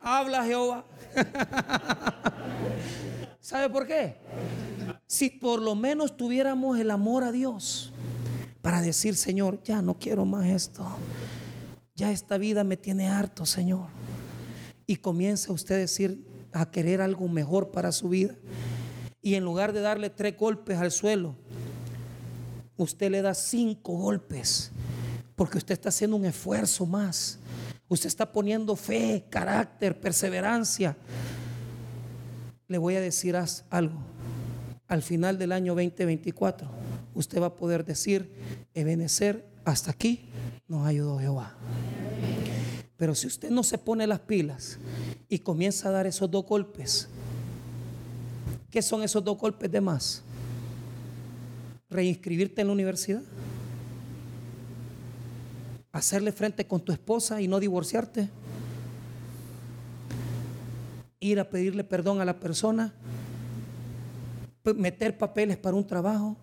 Habla 0.00 0.44
Jehová. 0.44 0.84
¿Sabe 3.40 3.70
por 3.70 3.86
qué? 3.86 4.16
Si 5.06 5.30
por 5.30 5.62
lo 5.62 5.76
menos 5.76 6.16
tuviéramos 6.16 6.76
el 6.80 6.90
amor 6.90 7.22
a 7.22 7.30
Dios 7.30 7.92
para 8.62 8.80
decir, 8.80 9.14
Señor, 9.14 9.62
ya 9.62 9.80
no 9.80 9.94
quiero 9.94 10.24
más 10.24 10.46
esto. 10.46 10.84
Ya 11.94 12.10
esta 12.10 12.38
vida 12.38 12.64
me 12.64 12.76
tiene 12.76 13.08
harto, 13.08 13.44
Señor. 13.44 13.88
Y 14.86 14.96
comienza 14.96 15.52
usted 15.52 15.74
a 15.74 15.78
decir, 15.78 16.24
a 16.52 16.70
querer 16.70 17.00
algo 17.00 17.28
mejor 17.28 17.70
para 17.70 17.92
su 17.92 18.08
vida. 18.08 18.34
Y 19.20 19.34
en 19.34 19.44
lugar 19.44 19.72
de 19.72 19.80
darle 19.80 20.10
tres 20.10 20.36
golpes 20.36 20.78
al 20.78 20.90
suelo, 20.90 21.36
usted 22.76 23.10
le 23.10 23.22
da 23.22 23.34
cinco 23.34 23.96
golpes. 23.96 24.70
Porque 25.36 25.58
usted 25.58 25.74
está 25.74 25.90
haciendo 25.90 26.16
un 26.16 26.24
esfuerzo 26.24 26.86
más. 26.86 27.38
Usted 27.88 28.06
está 28.06 28.32
poniendo 28.32 28.74
fe, 28.74 29.26
carácter, 29.28 30.00
perseverancia. 30.00 30.96
Le 32.68 32.78
voy 32.78 32.96
a 32.96 33.00
decir 33.00 33.36
algo. 33.68 34.00
Al 34.88 35.02
final 35.02 35.38
del 35.38 35.52
año 35.52 35.74
2024, 35.74 36.70
usted 37.14 37.40
va 37.40 37.46
a 37.46 37.56
poder 37.56 37.84
decir, 37.84 38.32
Ebenecer, 38.74 39.46
hasta 39.64 39.90
aquí 39.90 40.30
nos 40.72 40.86
ayudó 40.86 41.18
Jehová. 41.18 41.52
Pero 42.96 43.14
si 43.14 43.26
usted 43.26 43.50
no 43.50 43.62
se 43.62 43.76
pone 43.76 44.06
las 44.06 44.20
pilas 44.20 44.78
y 45.28 45.38
comienza 45.38 45.90
a 45.90 45.92
dar 45.92 46.06
esos 46.06 46.30
dos 46.30 46.46
golpes, 46.46 47.08
¿qué 48.70 48.80
son 48.80 49.02
esos 49.02 49.22
dos 49.22 49.36
golpes 49.36 49.70
de 49.70 49.82
más? 49.82 50.22
Reinscribirte 51.90 52.62
en 52.62 52.68
la 52.68 52.72
universidad, 52.72 53.20
hacerle 55.92 56.32
frente 56.32 56.66
con 56.66 56.80
tu 56.80 56.90
esposa 56.90 57.42
y 57.42 57.48
no 57.48 57.60
divorciarte, 57.60 58.30
ir 61.20 61.38
a 61.38 61.50
pedirle 61.50 61.84
perdón 61.84 62.22
a 62.22 62.24
la 62.24 62.40
persona, 62.40 62.94
meter 64.74 65.18
papeles 65.18 65.58
para 65.58 65.76
un 65.76 65.86
trabajo, 65.86 66.34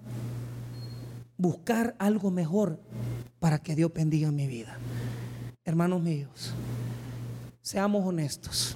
buscar 1.39 1.95
algo 1.97 2.29
mejor 2.29 2.77
para 3.39 3.59
que 3.59 3.73
Dios 3.73 3.91
bendiga 3.93 4.29
mi 4.29 4.45
vida. 4.45 4.77
Hermanos 5.63 6.01
míos, 6.01 6.53
seamos 7.61 8.05
honestos. 8.05 8.75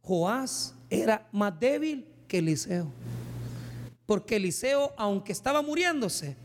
Joás 0.00 0.74
era 0.88 1.28
más 1.32 1.58
débil 1.58 2.06
que 2.28 2.38
Eliseo. 2.38 2.86
Porque 4.06 4.36
Eliseo, 4.36 4.92
aunque 4.96 5.32
estaba 5.32 5.62
muriéndose, 5.62 6.36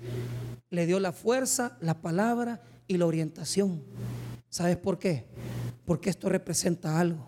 le 0.71 0.85
dio 0.87 0.99
la 0.99 1.11
fuerza, 1.11 1.77
la 1.79 2.01
palabra 2.01 2.61
y 2.87 2.97
la 2.97 3.05
orientación. 3.05 3.83
¿Sabes 4.49 4.77
por 4.77 4.97
qué? 4.97 5.25
Porque 5.85 6.09
esto 6.09 6.27
representa 6.29 6.99
algo. 6.99 7.23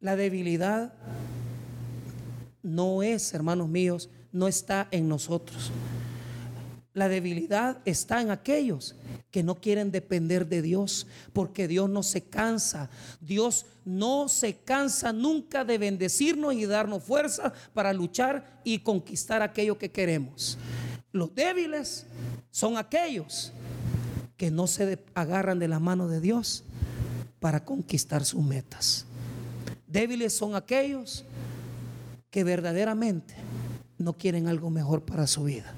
La 0.00 0.16
debilidad 0.16 0.94
no 2.62 3.02
es, 3.02 3.34
hermanos 3.34 3.68
míos, 3.68 4.08
no 4.32 4.48
está 4.48 4.88
en 4.90 5.06
nosotros. 5.06 5.70
La 6.92 7.08
debilidad 7.08 7.78
está 7.84 8.20
en 8.20 8.30
aquellos 8.30 8.96
que 9.30 9.44
no 9.44 9.54
quieren 9.54 9.92
depender 9.92 10.48
de 10.48 10.60
Dios, 10.60 11.06
porque 11.32 11.68
Dios 11.68 11.88
no 11.88 12.02
se 12.02 12.22
cansa. 12.22 12.90
Dios 13.20 13.66
no 13.84 14.28
se 14.28 14.56
cansa 14.56 15.12
nunca 15.12 15.64
de 15.64 15.78
bendecirnos 15.78 16.54
y 16.54 16.66
darnos 16.66 17.04
fuerza 17.04 17.52
para 17.74 17.92
luchar 17.92 18.60
y 18.64 18.80
conquistar 18.80 19.40
aquello 19.40 19.78
que 19.78 19.92
queremos. 19.92 20.58
Los 21.12 21.32
débiles 21.34 22.06
son 22.50 22.76
aquellos 22.76 23.52
que 24.36 24.50
no 24.50 24.66
se 24.66 24.98
agarran 25.14 25.58
de 25.58 25.68
la 25.68 25.78
mano 25.78 26.08
de 26.08 26.20
Dios 26.20 26.64
para 27.38 27.64
conquistar 27.64 28.24
sus 28.24 28.42
metas. 28.42 29.06
Débiles 29.86 30.32
son 30.32 30.56
aquellos 30.56 31.24
que 32.30 32.42
verdaderamente 32.42 33.34
no 33.98 34.14
quieren 34.14 34.48
algo 34.48 34.70
mejor 34.70 35.02
para 35.02 35.26
su 35.26 35.44
vida. 35.44 35.72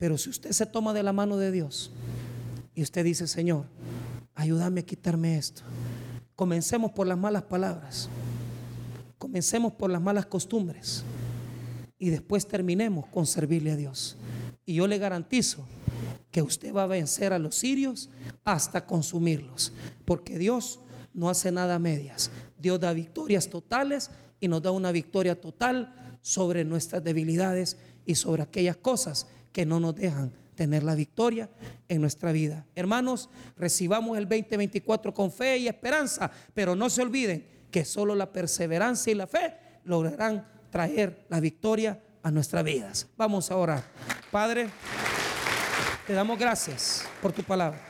Pero 0.00 0.16
si 0.16 0.30
usted 0.30 0.52
se 0.52 0.64
toma 0.64 0.94
de 0.94 1.02
la 1.02 1.12
mano 1.12 1.36
de 1.36 1.52
Dios 1.52 1.92
y 2.74 2.82
usted 2.82 3.04
dice, 3.04 3.26
Señor, 3.26 3.66
ayúdame 4.34 4.80
a 4.80 4.86
quitarme 4.86 5.36
esto. 5.36 5.60
Comencemos 6.34 6.92
por 6.92 7.06
las 7.06 7.18
malas 7.18 7.42
palabras. 7.42 8.08
Comencemos 9.18 9.74
por 9.74 9.90
las 9.90 10.00
malas 10.00 10.24
costumbres. 10.24 11.04
Y 11.98 12.08
después 12.08 12.48
terminemos 12.48 13.08
con 13.08 13.26
servirle 13.26 13.72
a 13.72 13.76
Dios. 13.76 14.16
Y 14.64 14.72
yo 14.72 14.86
le 14.86 14.96
garantizo 14.96 15.66
que 16.30 16.40
usted 16.40 16.74
va 16.74 16.84
a 16.84 16.86
vencer 16.86 17.34
a 17.34 17.38
los 17.38 17.56
sirios 17.56 18.08
hasta 18.42 18.86
consumirlos. 18.86 19.74
Porque 20.06 20.38
Dios 20.38 20.80
no 21.12 21.28
hace 21.28 21.52
nada 21.52 21.74
a 21.74 21.78
medias. 21.78 22.30
Dios 22.58 22.80
da 22.80 22.94
victorias 22.94 23.50
totales 23.50 24.10
y 24.40 24.48
nos 24.48 24.62
da 24.62 24.70
una 24.70 24.92
victoria 24.92 25.38
total 25.38 26.18
sobre 26.22 26.64
nuestras 26.64 27.04
debilidades 27.04 27.76
y 28.06 28.14
sobre 28.14 28.42
aquellas 28.42 28.78
cosas 28.78 29.26
que 29.52 29.66
no 29.66 29.80
nos 29.80 29.94
dejan 29.94 30.32
tener 30.54 30.82
la 30.82 30.94
victoria 30.94 31.48
en 31.88 32.00
nuestra 32.00 32.32
vida. 32.32 32.66
Hermanos, 32.74 33.30
recibamos 33.56 34.18
el 34.18 34.28
2024 34.28 35.14
con 35.14 35.32
fe 35.32 35.58
y 35.58 35.68
esperanza, 35.68 36.30
pero 36.52 36.76
no 36.76 36.90
se 36.90 37.02
olviden 37.02 37.46
que 37.70 37.84
solo 37.84 38.14
la 38.14 38.30
perseverancia 38.30 39.10
y 39.10 39.14
la 39.14 39.26
fe 39.26 39.56
lograrán 39.84 40.46
traer 40.70 41.24
la 41.28 41.40
victoria 41.40 42.00
a 42.22 42.30
nuestras 42.30 42.64
vidas. 42.64 43.06
Vamos 43.16 43.50
a 43.50 43.56
orar. 43.56 43.82
Padre, 44.30 44.68
te 46.06 46.12
damos 46.12 46.38
gracias 46.38 47.06
por 47.22 47.32
tu 47.32 47.42
palabra. 47.42 47.89